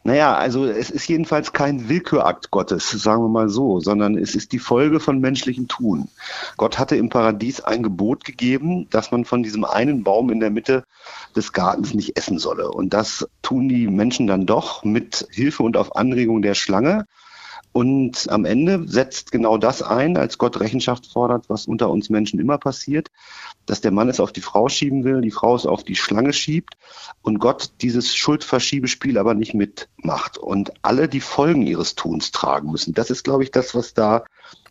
Naja, 0.04 0.35
also 0.35 0.64
es 0.64 0.88
ist 0.88 1.07
jedenfalls 1.07 1.52
kein 1.52 1.90
Willkürakt 1.90 2.50
Gottes, 2.50 2.88
sagen 2.92 3.22
wir 3.24 3.28
mal 3.28 3.50
so, 3.50 3.78
sondern 3.78 4.16
es 4.16 4.35
ist 4.35 4.52
die 4.52 4.59
Folge 4.59 5.00
von 5.00 5.20
menschlichem 5.20 5.68
Tun. 5.68 6.09
Gott 6.57 6.78
hatte 6.78 6.96
im 6.96 7.11
Paradies 7.11 7.61
ein 7.61 7.83
Gebot 7.83 8.24
gegeben, 8.24 8.88
dass 8.88 9.11
man 9.11 9.26
von 9.26 9.42
diesem 9.42 9.66
einen 9.66 10.02
Baum 10.02 10.31
in 10.31 10.40
der 10.40 10.50
Mitte 10.50 10.85
des 11.37 11.52
Gartens 11.52 11.92
nicht 11.92 12.16
essen 12.16 12.38
solle. 12.38 12.70
Und 12.70 12.94
das 12.94 13.28
tun 13.42 13.68
die 13.68 13.87
Menschen 13.87 14.26
dann 14.28 14.46
doch 14.46 14.83
mit 14.83 15.28
Hilfe 15.31 15.62
und 15.62 15.76
auf 15.76 15.94
Anregung 15.94 16.40
der 16.40 16.54
Schlange. 16.54 17.04
Und 17.79 18.29
am 18.29 18.45
Ende 18.45 18.88
setzt 18.88 19.31
genau 19.31 19.57
das 19.57 19.83
ein, 19.83 20.17
als 20.17 20.37
Gott 20.37 20.59
Rechenschaft 20.59 21.07
fordert, 21.07 21.49
was 21.49 21.69
unter 21.69 21.91
uns 21.91 22.11
Menschen 22.11 22.41
immer 22.41 22.59
passiert, 22.59 23.07
dass 23.67 23.81
der 23.81 23.93
Mann 23.93 24.09
es 24.09 24.19
auf 24.19 24.33
die 24.33 24.41
Frau 24.41 24.69
schieben 24.69 25.05
will, 25.05 25.21
die 25.21 25.31
Frau 25.31 25.55
es 25.55 25.64
auf 25.64 25.85
die 25.85 25.95
Schlange 25.95 26.33
schiebt 26.33 26.75
und 27.23 27.38
Gott 27.38 27.71
dieses 27.81 28.17
Schuldverschiebespiel 28.17 29.17
aber 29.17 29.35
nicht 29.35 29.55
mitmacht 29.55 30.38
und 30.38 30.73
alle 30.83 31.09
die 31.09 31.21
Folgen 31.21 31.69
ihres 31.69 31.95
Tuns 31.95 32.33
tragen 32.33 32.73
müssen. 32.73 32.95
Das 32.95 33.11
ist, 33.11 33.23
glaube 33.23 33.45
ich, 33.45 33.53
das, 33.53 33.77
was 33.77 33.95
da 33.95 34.25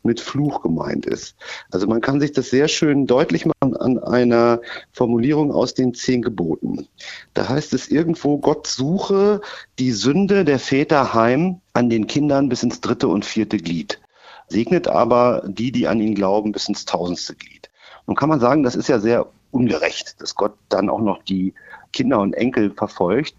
mit 0.08 0.20
Fluch 0.20 0.64
gemeint 0.64 1.06
ist. 1.06 1.36
Also 1.70 1.86
man 1.86 2.02
kann 2.02 2.20
sich 2.20 2.32
das 2.32 2.50
sehr 2.50 2.68
schön 2.68 3.06
deutlich 3.06 3.46
machen 3.46 3.78
an 3.78 4.00
einer 4.00 4.62
Formulierung 4.92 5.52
aus 5.52 5.76
den 5.76 5.94
zehn 5.94 6.24
Geboten. 6.24 6.88
Da 7.36 7.48
heißt 7.48 7.74
es 7.74 7.90
irgendwo, 7.90 8.40
Gott 8.40 8.66
suche 8.66 9.42
die 9.78 9.92
Sünde 9.92 10.46
der 10.46 10.58
Väter 10.58 11.14
heim 11.14 11.62
an 11.74 11.92
den 11.92 12.08
Kindern 12.08 12.50
bis 12.50 12.64
ins 12.64 12.82
dritte 12.82 13.08
und 13.08 13.26
vierte 13.26 13.58
Glied, 13.58 14.02
segnet 14.48 14.88
aber 14.88 15.44
die, 15.46 15.72
die 15.72 15.88
an 15.88 16.00
ihn 16.00 16.16
glauben, 16.16 16.52
bis 16.52 16.68
ins 16.68 16.86
tausendste 16.86 17.36
Glied. 17.36 17.70
Nun 18.08 18.16
kann 18.16 18.30
man 18.30 18.40
sagen, 18.40 18.64
das 18.64 18.76
ist 18.76 18.88
ja 18.88 19.00
sehr 19.00 19.28
ungerecht, 19.52 20.22
dass 20.22 20.36
Gott 20.36 20.54
dann 20.70 20.90
auch 20.90 21.02
noch 21.02 21.22
die 21.24 21.54
Kinder 21.94 22.20
und 22.20 22.34
Enkel 22.34 22.72
verfolgt. 22.72 23.36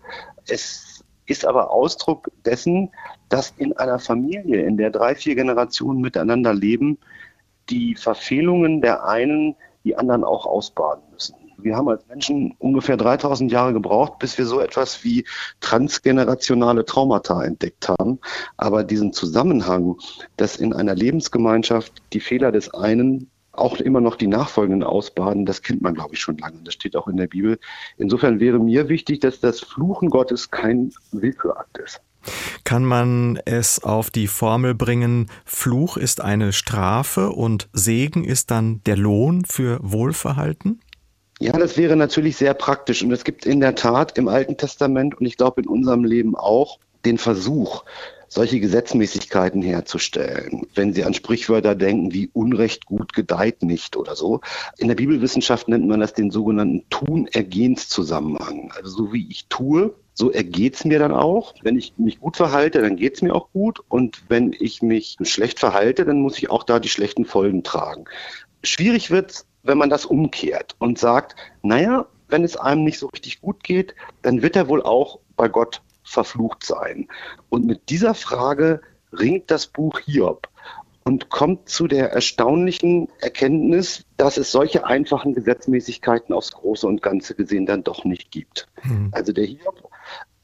Es 0.46 0.87
ist 1.28 1.44
aber 1.44 1.70
Ausdruck 1.70 2.30
dessen, 2.44 2.90
dass 3.28 3.52
in 3.56 3.76
einer 3.76 3.98
Familie, 3.98 4.62
in 4.64 4.76
der 4.76 4.90
drei, 4.90 5.14
vier 5.14 5.34
Generationen 5.34 6.00
miteinander 6.00 6.54
leben, 6.54 6.98
die 7.70 7.94
Verfehlungen 7.94 8.80
der 8.80 9.04
einen 9.04 9.54
die 9.84 9.96
anderen 9.96 10.24
auch 10.24 10.46
ausbaden 10.46 11.04
müssen. 11.12 11.34
Wir 11.56 11.76
haben 11.76 11.88
als 11.88 12.06
Menschen 12.06 12.54
ungefähr 12.58 12.96
3000 12.96 13.50
Jahre 13.50 13.72
gebraucht, 13.72 14.18
bis 14.20 14.38
wir 14.38 14.46
so 14.46 14.60
etwas 14.60 15.02
wie 15.02 15.24
transgenerationale 15.60 16.84
Traumata 16.84 17.42
entdeckt 17.42 17.88
haben. 17.88 18.20
Aber 18.56 18.84
diesen 18.84 19.12
Zusammenhang, 19.12 19.96
dass 20.36 20.56
in 20.56 20.72
einer 20.72 20.94
Lebensgemeinschaft 20.94 21.92
die 22.12 22.20
Fehler 22.20 22.52
des 22.52 22.72
einen 22.74 23.30
auch 23.58 23.78
immer 23.78 24.00
noch 24.00 24.16
die 24.16 24.26
Nachfolgenden 24.26 24.82
ausbaden, 24.82 25.46
das 25.46 25.62
kennt 25.62 25.82
man, 25.82 25.94
glaube 25.94 26.14
ich, 26.14 26.20
schon 26.20 26.38
lange. 26.38 26.58
Das 26.64 26.74
steht 26.74 26.96
auch 26.96 27.08
in 27.08 27.16
der 27.16 27.26
Bibel. 27.26 27.58
Insofern 27.96 28.40
wäre 28.40 28.58
mir 28.58 28.88
wichtig, 28.88 29.20
dass 29.20 29.40
das 29.40 29.60
Fluchen 29.60 30.10
Gottes 30.10 30.50
kein 30.50 30.92
Willkürakt 31.12 31.78
ist. 31.78 32.00
Kann 32.64 32.84
man 32.84 33.38
es 33.44 33.82
auf 33.82 34.10
die 34.10 34.26
Formel 34.26 34.74
bringen, 34.74 35.30
Fluch 35.44 35.96
ist 35.96 36.20
eine 36.20 36.52
Strafe 36.52 37.30
und 37.30 37.68
Segen 37.72 38.24
ist 38.24 38.50
dann 38.50 38.82
der 38.84 38.96
Lohn 38.96 39.44
für 39.44 39.78
Wohlverhalten? 39.82 40.80
Ja, 41.40 41.52
das 41.52 41.76
wäre 41.76 41.96
natürlich 41.96 42.36
sehr 42.36 42.54
praktisch. 42.54 43.02
Und 43.02 43.12
es 43.12 43.24
gibt 43.24 43.46
in 43.46 43.60
der 43.60 43.76
Tat 43.76 44.18
im 44.18 44.28
Alten 44.28 44.56
Testament 44.56 45.14
und 45.14 45.26
ich 45.26 45.36
glaube 45.36 45.62
in 45.62 45.68
unserem 45.68 46.04
Leben 46.04 46.34
auch 46.34 46.78
den 47.04 47.16
Versuch, 47.16 47.84
solche 48.28 48.60
Gesetzmäßigkeiten 48.60 49.62
herzustellen. 49.62 50.66
Wenn 50.74 50.92
Sie 50.92 51.04
an 51.04 51.14
Sprichwörter 51.14 51.74
denken 51.74 52.12
wie 52.12 52.30
Unrecht 52.32 52.86
gut 52.86 53.12
gedeiht 53.12 53.62
nicht 53.62 53.96
oder 53.96 54.16
so. 54.16 54.40
In 54.78 54.88
der 54.88 54.94
Bibelwissenschaft 54.94 55.68
nennt 55.68 55.86
man 55.86 56.00
das 56.00 56.12
den 56.12 56.30
sogenannten 56.30 56.88
Tun-Ergehens-Zusammenhang. 56.90 58.72
Also 58.76 58.90
so 58.90 59.12
wie 59.12 59.28
ich 59.30 59.46
tue, 59.48 59.94
so 60.14 60.30
ergeht 60.30 60.76
es 60.76 60.84
mir 60.84 60.98
dann 60.98 61.12
auch. 61.12 61.54
Wenn 61.62 61.76
ich 61.78 61.94
mich 61.96 62.20
gut 62.20 62.36
verhalte, 62.36 62.80
dann 62.82 62.96
geht 62.96 63.14
es 63.16 63.22
mir 63.22 63.34
auch 63.34 63.50
gut. 63.52 63.80
Und 63.88 64.22
wenn 64.28 64.54
ich 64.58 64.82
mich 64.82 65.16
schlecht 65.22 65.58
verhalte, 65.58 66.04
dann 66.04 66.20
muss 66.20 66.38
ich 66.38 66.50
auch 66.50 66.64
da 66.64 66.78
die 66.78 66.88
schlechten 66.88 67.24
Folgen 67.24 67.62
tragen. 67.62 68.04
Schwierig 68.62 69.10
wird 69.10 69.44
wenn 69.62 69.78
man 69.78 69.90
das 69.90 70.06
umkehrt 70.06 70.74
und 70.78 70.98
sagt, 70.98 71.36
naja, 71.62 72.06
wenn 72.28 72.44
es 72.44 72.56
einem 72.56 72.84
nicht 72.84 72.98
so 72.98 73.06
richtig 73.06 73.40
gut 73.40 73.62
geht, 73.62 73.94
dann 74.22 74.42
wird 74.42 74.56
er 74.56 74.68
wohl 74.68 74.82
auch 74.82 75.20
bei 75.36 75.48
Gott 75.48 75.82
verflucht 76.08 76.64
sein. 76.64 77.08
Und 77.48 77.66
mit 77.66 77.90
dieser 77.90 78.14
Frage 78.14 78.80
ringt 79.12 79.50
das 79.50 79.66
Buch 79.66 80.00
Hiob 80.00 80.48
und 81.04 81.30
kommt 81.30 81.68
zu 81.68 81.86
der 81.86 82.12
erstaunlichen 82.12 83.08
Erkenntnis, 83.20 84.04
dass 84.16 84.36
es 84.36 84.52
solche 84.52 84.84
einfachen 84.84 85.34
Gesetzmäßigkeiten 85.34 86.34
aufs 86.34 86.52
Große 86.52 86.86
und 86.86 87.02
Ganze 87.02 87.34
gesehen 87.34 87.66
dann 87.66 87.84
doch 87.84 88.04
nicht 88.04 88.30
gibt. 88.30 88.68
Mhm. 88.82 89.08
Also 89.12 89.32
der 89.32 89.44
Hiob 89.44 89.90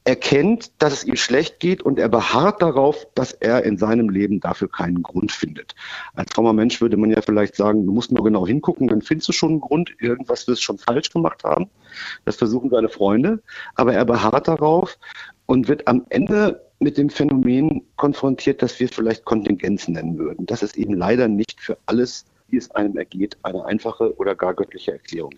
erkennt, 0.04 0.70
dass 0.78 0.92
es 0.92 1.04
ihm 1.04 1.16
schlecht 1.16 1.60
geht 1.60 1.82
und 1.82 1.98
er 1.98 2.10
beharrt 2.10 2.60
darauf, 2.60 3.06
dass 3.14 3.32
er 3.32 3.64
in 3.64 3.78
seinem 3.78 4.10
Leben 4.10 4.38
dafür 4.38 4.70
keinen 4.70 5.02
Grund 5.02 5.32
findet. 5.32 5.74
Als 6.14 6.30
frommer 6.34 6.52
Mensch 6.52 6.82
würde 6.82 6.98
man 6.98 7.10
ja 7.10 7.22
vielleicht 7.22 7.56
sagen, 7.56 7.86
du 7.86 7.92
musst 7.92 8.12
nur 8.12 8.22
genau 8.22 8.46
hingucken, 8.46 8.88
dann 8.88 9.00
findest 9.00 9.28
du 9.28 9.32
schon 9.32 9.52
einen 9.52 9.60
Grund, 9.60 9.94
irgendwas 10.00 10.46
wirst 10.46 10.60
du 10.60 10.64
schon 10.64 10.78
falsch 10.78 11.10
gemacht 11.10 11.42
haben. 11.42 11.70
Das 12.26 12.36
versuchen 12.36 12.68
seine 12.68 12.90
Freunde, 12.90 13.42
aber 13.74 13.94
er 13.94 14.04
beharrt 14.04 14.46
darauf 14.46 14.98
und 15.46 15.68
wird 15.68 15.86
am 15.86 16.04
Ende 16.10 16.62
mit 16.80 16.98
dem 16.98 17.10
Phänomen 17.10 17.82
konfrontiert, 17.96 18.62
dass 18.62 18.78
wir 18.80 18.88
vielleicht 18.88 19.24
Kontingenz 19.24 19.88
nennen 19.88 20.18
würden, 20.18 20.46
dass 20.46 20.62
es 20.62 20.74
eben 20.76 20.94
leider 20.94 21.28
nicht 21.28 21.60
für 21.60 21.78
alles 21.86 22.26
wie 22.48 22.58
es 22.58 22.70
einem 22.70 22.96
ergeht, 22.96 23.36
eine 23.42 23.64
einfache 23.64 24.16
oder 24.16 24.34
gar 24.34 24.54
göttliche 24.54 24.92
Erklärung. 24.92 25.34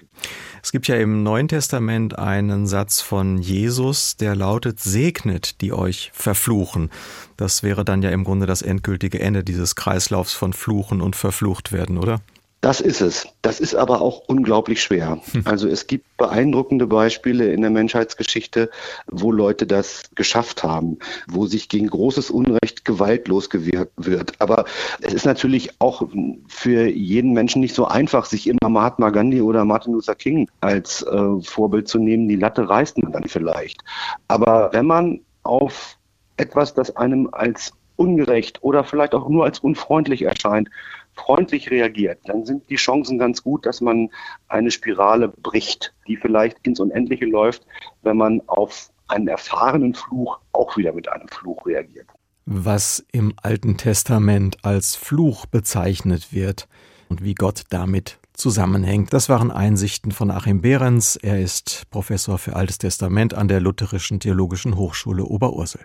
Es 0.63 0.73
gibt 0.73 0.89
ja 0.89 0.97
im 0.97 1.23
Neuen 1.23 1.49
Testament 1.49 2.19
einen 2.19 2.67
Satz 2.67 3.01
von 3.01 3.39
Jesus, 3.39 4.17
der 4.17 4.37
lautet, 4.37 4.81
segnet, 4.81 5.61
die 5.61 5.73
euch 5.73 6.11
verfluchen. 6.13 6.91
Das 7.37 7.63
wäre 7.63 7.85
dann 7.85 8.03
ja 8.03 8.11
im 8.11 8.25
Grunde 8.25 8.47
das 8.47 8.61
endgültige 8.61 9.21
Ende 9.21 9.45
dieses 9.45 9.77
Kreislaufs 9.77 10.35
von 10.35 10.53
Fluchen 10.53 11.01
und 11.01 11.17
Verflucht 11.17 11.73
werden, 11.73 11.97
oder? 11.97 12.21
Das 12.67 12.81
ist 12.81 13.01
es. 13.01 13.29
Das 13.43 13.61
ist 13.61 13.77
aber 13.77 14.01
auch 14.01 14.23
unglaublich 14.27 14.83
schwer. 14.83 15.21
Hm. 15.31 15.43
Also 15.45 15.69
es 15.69 15.87
gibt 15.87 16.05
beeindruckende 16.17 16.89
Beispiele 16.89 17.53
in 17.53 17.61
der 17.61 17.71
Menschheitsgeschichte, 17.71 18.71
wo 19.07 19.31
Leute 19.31 19.69
das 19.69 20.11
geschafft 20.17 20.65
haben, 20.65 20.99
wo 21.29 21.47
sich 21.47 21.69
gegen 21.69 21.87
großes 21.87 22.29
Unrecht 22.29 22.85
gewaltlos 22.85 23.51
gewirkt 23.51 23.93
wird. 23.97 24.33
Aber 24.41 24.65
es 25.01 25.15
ist 25.15 25.27
natürlich 25.27 25.81
auch 25.81 26.09
für 26.49 26.89
jeden 26.89 27.35
Menschen 27.35 27.61
nicht 27.61 27.73
so 27.73 27.85
einfach, 27.85 28.25
sich 28.25 28.49
immer 28.49 28.69
Mahatma 28.69 29.11
Gandhi 29.11 29.43
oder 29.43 29.65
Martin 29.65 29.93
Luther 29.93 30.17
King 30.17 30.51
als 30.61 31.03
äh, 31.03 31.41
Vorbild 31.43 31.87
zu 31.87 32.01
nehmen. 32.01 32.27
Die 32.29 32.35
Latte 32.35 32.69
reißt 32.69 32.99
man 32.99 33.13
dann 33.13 33.29
vielleicht. 33.29 33.85
Aber 34.27 34.71
wenn 34.73 34.87
man 34.87 35.21
auf 35.45 35.99
etwas, 36.37 36.75
das 36.75 36.97
einem 36.97 37.29
als 37.31 37.75
ungerecht 37.95 38.59
oder 38.65 38.83
vielleicht 38.83 39.15
auch 39.15 39.29
nur 39.29 39.45
als 39.45 39.61
unfreundlich 39.61 40.23
erscheint, 40.23 40.69
freundlich 41.17 41.71
reagiert, 41.71 42.21
dann 42.27 42.45
sind 42.45 42.69
die 42.71 42.77
Chancen 42.77 43.19
ganz 43.19 43.43
gut, 43.43 43.67
dass 43.67 43.81
man 43.81 44.11
eine 44.49 44.71
Spirale 44.71 45.29
bricht, 45.29 45.95
die 46.07 46.17
vielleicht 46.17 46.59
ins 46.67 46.79
Unendliche 46.79 47.27
läuft, 47.27 47.67
wenn 48.03 48.17
man 48.17 48.43
auf 48.47 48.91
einen 49.09 49.29
erfahrenen 49.29 49.95
Fluch 49.95 50.39
auch 50.53 50.77
wieder 50.77 50.93
mit 50.93 51.09
einem 51.09 51.29
Fluch 51.29 51.65
reagiert. 51.67 52.07
Was 52.45 53.05
im 53.13 53.35
Alten 53.43 53.77
Testament 53.77 54.65
als 54.65 54.95
Fluch 54.95 55.47
bezeichnet 55.47 56.33
wird 56.33 56.69
und 57.09 57.25
wie 57.25 57.35
Gott 57.35 57.65
damit 57.71 58.19
zusammenhängt. 58.35 59.13
Das 59.13 59.29
waren 59.29 59.51
Einsichten 59.51 60.13
von 60.13 60.31
Achim 60.31 60.61
Behrens. 60.61 61.17
Er 61.17 61.41
ist 61.41 61.85
Professor 61.91 62.39
für 62.39 62.55
Altes 62.55 62.79
Testament 62.79 63.35
an 63.35 63.49
der 63.49 63.61
Lutherischen 63.61 64.21
Theologischen 64.21 64.77
Hochschule 64.77 65.25
Oberursel. 65.25 65.81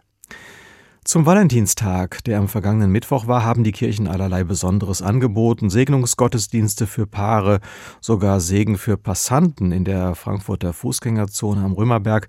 Zum 1.04 1.26
Valentinstag, 1.26 2.24
der 2.26 2.38
am 2.38 2.48
vergangenen 2.48 2.92
Mittwoch 2.92 3.26
war, 3.26 3.44
haben 3.44 3.64
die 3.64 3.72
Kirchen 3.72 4.08
allerlei 4.08 4.44
Besonderes 4.44 5.02
angeboten, 5.02 5.72
Segnungsgottesdienste 5.72 6.86
für 6.86 7.08
Paare, 7.08 7.60
sogar 8.02 8.40
Segen 8.40 8.78
für 8.78 8.98
Passanten 8.98 9.72
in 9.72 9.84
der 9.84 10.14
Frankfurter 10.14 10.74
Fußgängerzone 10.74 11.64
am 11.64 11.74
Römerberg. 11.74 12.28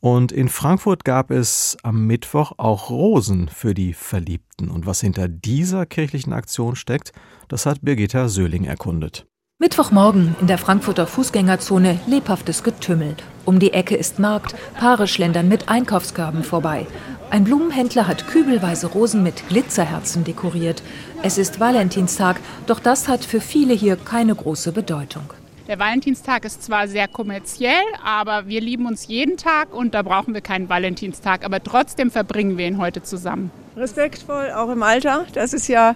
Und 0.00 0.32
in 0.32 0.50
Frankfurt 0.50 1.06
gab 1.06 1.30
es 1.30 1.78
am 1.82 2.06
Mittwoch 2.06 2.52
auch 2.58 2.90
Rosen 2.90 3.48
für 3.48 3.72
die 3.72 3.94
Verliebten. 3.94 4.68
Und 4.68 4.84
was 4.84 5.00
hinter 5.00 5.26
dieser 5.26 5.86
kirchlichen 5.86 6.34
Aktion 6.34 6.76
steckt, 6.76 7.12
das 7.48 7.64
hat 7.64 7.78
Birgitta 7.80 8.28
Söhling 8.28 8.64
erkundet. 8.64 9.26
Mittwochmorgen 9.58 10.36
in 10.40 10.46
der 10.46 10.58
Frankfurter 10.58 11.06
Fußgängerzone 11.06 12.00
lebhaftes 12.06 12.62
Getümmel. 12.62 13.16
Um 13.46 13.58
die 13.58 13.72
Ecke 13.72 13.96
ist 13.96 14.18
Markt, 14.18 14.54
Paare 14.78 15.06
schlendern 15.06 15.48
mit 15.48 15.68
Einkaufskörben 15.68 16.44
vorbei. 16.44 16.86
Ein 17.30 17.44
Blumenhändler 17.44 18.08
hat 18.08 18.26
kübelweise 18.26 18.88
Rosen 18.88 19.22
mit 19.22 19.46
Glitzerherzen 19.48 20.24
dekoriert. 20.24 20.82
Es 21.22 21.38
ist 21.38 21.60
Valentinstag, 21.60 22.40
doch 22.66 22.80
das 22.80 23.06
hat 23.06 23.24
für 23.24 23.40
viele 23.40 23.72
hier 23.72 23.94
keine 23.94 24.34
große 24.34 24.72
Bedeutung. 24.72 25.22
Der 25.68 25.78
Valentinstag 25.78 26.44
ist 26.44 26.64
zwar 26.64 26.88
sehr 26.88 27.06
kommerziell, 27.06 27.84
aber 28.04 28.48
wir 28.48 28.60
lieben 28.60 28.86
uns 28.86 29.06
jeden 29.06 29.36
Tag 29.36 29.72
und 29.72 29.94
da 29.94 30.02
brauchen 30.02 30.34
wir 30.34 30.40
keinen 30.40 30.68
Valentinstag. 30.68 31.44
Aber 31.44 31.62
trotzdem 31.62 32.10
verbringen 32.10 32.58
wir 32.58 32.66
ihn 32.66 32.78
heute 32.78 33.04
zusammen. 33.04 33.52
Respektvoll, 33.76 34.50
auch 34.50 34.68
im 34.68 34.82
Alter. 34.82 35.24
Das 35.32 35.52
ist 35.52 35.68
ja 35.68 35.94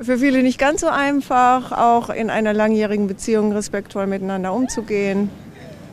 für 0.00 0.16
viele 0.16 0.42
nicht 0.42 0.58
ganz 0.58 0.80
so 0.80 0.88
einfach, 0.88 1.72
auch 1.72 2.08
in 2.08 2.30
einer 2.30 2.54
langjährigen 2.54 3.08
Beziehung 3.08 3.52
respektvoll 3.52 4.06
miteinander 4.06 4.54
umzugehen, 4.54 5.28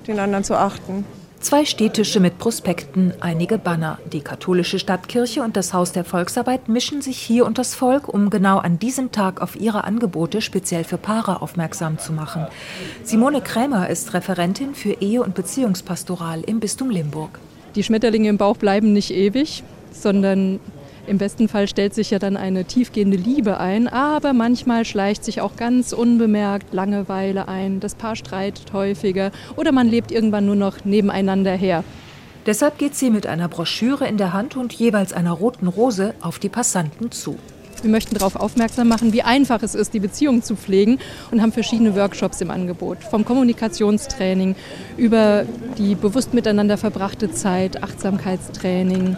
den 0.08 0.20
anderen 0.20 0.46
zu 0.46 0.56
achten. 0.56 1.04
Zwei 1.42 1.64
Städtische 1.64 2.20
mit 2.20 2.38
Prospekten, 2.38 3.14
einige 3.22 3.58
Banner. 3.58 3.98
Die 4.12 4.20
katholische 4.20 4.78
Stadtkirche 4.78 5.42
und 5.42 5.56
das 5.56 5.74
Haus 5.74 5.94
der 5.94 6.04
Volksarbeit 6.04 6.68
mischen 6.68 7.02
sich 7.02 7.18
hier 7.18 7.46
und 7.46 7.58
das 7.58 7.76
Volk, 7.76 8.10
um 8.10 8.30
genau 8.30 8.58
an 8.58 8.78
diesem 8.78 9.14
Tag 9.14 9.42
auf 9.42 9.56
ihre 9.56 9.86
Angebote 9.86 10.42
speziell 10.42 10.84
für 10.84 10.98
Paare 10.98 11.42
aufmerksam 11.42 11.98
zu 11.98 12.12
machen. 12.12 12.46
Simone 13.04 13.40
Krämer 13.40 13.90
ist 13.90 14.14
Referentin 14.14 14.76
für 14.76 15.02
Ehe- 15.02 15.24
und 15.24 15.34
Beziehungspastoral 15.34 16.42
im 16.42 16.60
Bistum 16.60 16.90
Limburg. 16.90 17.40
Die 17.76 17.84
Schmetterlinge 17.84 18.28
im 18.28 18.38
Bauch 18.38 18.58
bleiben 18.58 18.92
nicht 18.92 19.12
ewig, 19.12 19.64
sondern 19.94 20.60
im 21.10 21.18
besten 21.18 21.48
Fall 21.48 21.68
stellt 21.68 21.96
sich 21.96 22.12
ja 22.12 22.20
dann 22.20 22.38
eine 22.38 22.66
tiefgehende 22.66 23.18
Liebe 23.18 23.60
ein, 23.60 23.88
aber 23.88 24.34
manchmal 24.34 24.86
schleicht 24.86 25.26
sich 25.26 25.42
auch 25.42 25.56
ganz 25.56 25.92
unbemerkt 25.92 26.72
Langeweile 26.72 27.48
ein. 27.48 27.80
Das 27.80 27.96
Paar 27.96 28.16
streitet 28.16 28.74
häufiger 28.74 29.32
oder 29.56 29.72
man 29.72 29.88
lebt 29.88 30.12
irgendwann 30.12 30.46
nur 30.46 30.56
noch 30.56 30.86
nebeneinander 30.86 31.56
her. 31.56 31.84
Deshalb 32.46 32.78
geht 32.78 32.96
sie 32.96 33.10
mit 33.10 33.26
einer 33.26 33.48
Broschüre 33.48 34.08
in 34.08 34.18
der 34.18 34.34
Hand 34.34 34.56
und 34.56 34.72
jeweils 34.72 35.12
einer 35.12 35.32
roten 35.32 35.68
Rose 35.68 36.14
auf 36.22 36.38
die 36.40 36.50
Passanten 36.50 37.12
zu. 37.12 37.38
Wir 37.82 37.90
möchten 37.90 38.16
darauf 38.16 38.36
aufmerksam 38.36 38.88
machen, 38.88 39.14
wie 39.14 39.24
einfach 39.24 39.64
es 39.64 39.74
ist, 39.74 39.94
die 39.94 40.00
Beziehung 40.00 40.44
zu 40.44 40.56
pflegen 40.56 41.00
und 41.32 41.42
haben 41.42 41.52
verschiedene 41.52 41.96
Workshops 41.96 42.42
im 42.42 42.52
Angebot. 42.52 43.04
Vom 43.04 43.26
Kommunikationstraining 43.26 44.56
über 44.98 45.46
die 45.78 45.96
bewusst 45.96 46.34
miteinander 46.34 46.78
verbrachte 46.78 47.32
Zeit, 47.32 47.82
Achtsamkeitstraining, 47.82 49.18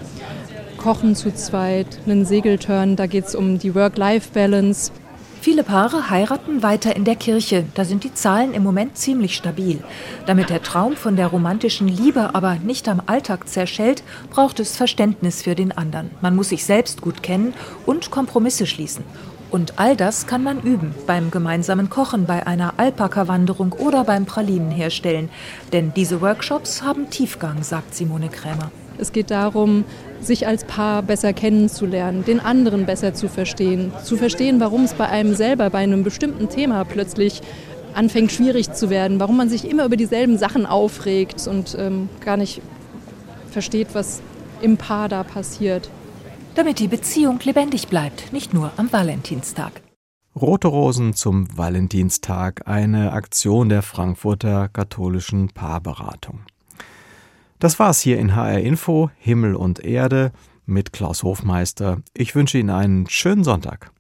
Kochen 0.81 1.15
zu 1.15 1.31
zweit, 1.31 1.99
einen 2.07 2.25
Segelturn, 2.25 2.95
da 2.95 3.05
geht 3.05 3.25
es 3.25 3.35
um 3.35 3.59
die 3.59 3.75
Work-Life-Balance. 3.75 4.91
Viele 5.39 5.63
Paare 5.63 6.09
heiraten 6.09 6.63
weiter 6.63 6.95
in 6.95 7.05
der 7.05 7.15
Kirche. 7.15 7.65
Da 7.75 7.85
sind 7.85 8.03
die 8.03 8.15
Zahlen 8.15 8.55
im 8.55 8.63
Moment 8.63 8.97
ziemlich 8.97 9.35
stabil. 9.35 9.83
Damit 10.25 10.49
der 10.49 10.63
Traum 10.63 10.95
von 10.95 11.15
der 11.15 11.27
romantischen 11.27 11.87
Liebe 11.87 12.33
aber 12.33 12.55
nicht 12.55 12.89
am 12.89 12.99
Alltag 13.05 13.47
zerschellt, 13.47 14.01
braucht 14.31 14.59
es 14.59 14.75
Verständnis 14.75 15.43
für 15.43 15.53
den 15.53 15.71
anderen. 15.71 16.09
Man 16.19 16.35
muss 16.35 16.49
sich 16.49 16.65
selbst 16.65 17.01
gut 17.01 17.21
kennen 17.21 17.53
und 17.85 18.09
Kompromisse 18.09 18.65
schließen. 18.65 19.05
Und 19.51 19.77
all 19.77 19.95
das 19.95 20.25
kann 20.25 20.41
man 20.41 20.61
üben 20.61 20.95
beim 21.05 21.29
gemeinsamen 21.29 21.91
Kochen, 21.91 22.25
bei 22.25 22.47
einer 22.47 22.73
Alpaka-Wanderung 22.77 23.73
oder 23.73 24.03
beim 24.03 24.25
Pralinen 24.25 24.71
herstellen. 24.71 25.29
Denn 25.73 25.93
diese 25.95 26.21
Workshops 26.21 26.81
haben 26.81 27.11
Tiefgang, 27.11 27.61
sagt 27.61 27.93
Simone 27.93 28.29
Krämer. 28.29 28.71
Es 29.01 29.11
geht 29.11 29.31
darum, 29.31 29.83
sich 30.21 30.45
als 30.45 30.63
Paar 30.63 31.01
besser 31.01 31.33
kennenzulernen, 31.33 32.23
den 32.23 32.39
anderen 32.39 32.85
besser 32.85 33.15
zu 33.15 33.27
verstehen, 33.27 33.91
zu 34.03 34.15
verstehen, 34.15 34.59
warum 34.59 34.83
es 34.83 34.93
bei 34.93 35.07
einem 35.09 35.33
selber 35.33 35.71
bei 35.71 35.79
einem 35.79 36.03
bestimmten 36.03 36.49
Thema 36.49 36.85
plötzlich 36.85 37.41
anfängt 37.95 38.31
schwierig 38.31 38.71
zu 38.73 38.91
werden, 38.91 39.19
warum 39.19 39.37
man 39.37 39.49
sich 39.49 39.67
immer 39.67 39.85
über 39.85 39.97
dieselben 39.97 40.37
Sachen 40.37 40.67
aufregt 40.67 41.47
und 41.47 41.75
ähm, 41.79 42.09
gar 42.23 42.37
nicht 42.37 42.61
versteht, 43.49 43.89
was 43.93 44.21
im 44.61 44.77
Paar 44.77 45.09
da 45.09 45.23
passiert. 45.23 45.89
Damit 46.53 46.79
die 46.79 46.87
Beziehung 46.87 47.39
lebendig 47.43 47.87
bleibt, 47.87 48.31
nicht 48.31 48.53
nur 48.53 48.71
am 48.77 48.93
Valentinstag. 48.93 49.81
Rote 50.39 50.67
Rosen 50.67 51.13
zum 51.13 51.57
Valentinstag, 51.57 52.67
eine 52.67 53.13
Aktion 53.13 53.67
der 53.67 53.81
Frankfurter 53.81 54.69
katholischen 54.69 55.49
Paarberatung. 55.49 56.41
Das 57.61 57.77
war's 57.77 58.01
hier 58.01 58.17
in 58.17 58.35
HR 58.35 58.57
Info, 58.61 59.11
Himmel 59.19 59.53
und 59.53 59.85
Erde 59.85 60.31
mit 60.65 60.91
Klaus 60.93 61.21
Hofmeister. 61.21 62.01
Ich 62.15 62.33
wünsche 62.33 62.57
Ihnen 62.57 62.71
einen 62.71 63.07
schönen 63.07 63.43
Sonntag. 63.43 63.91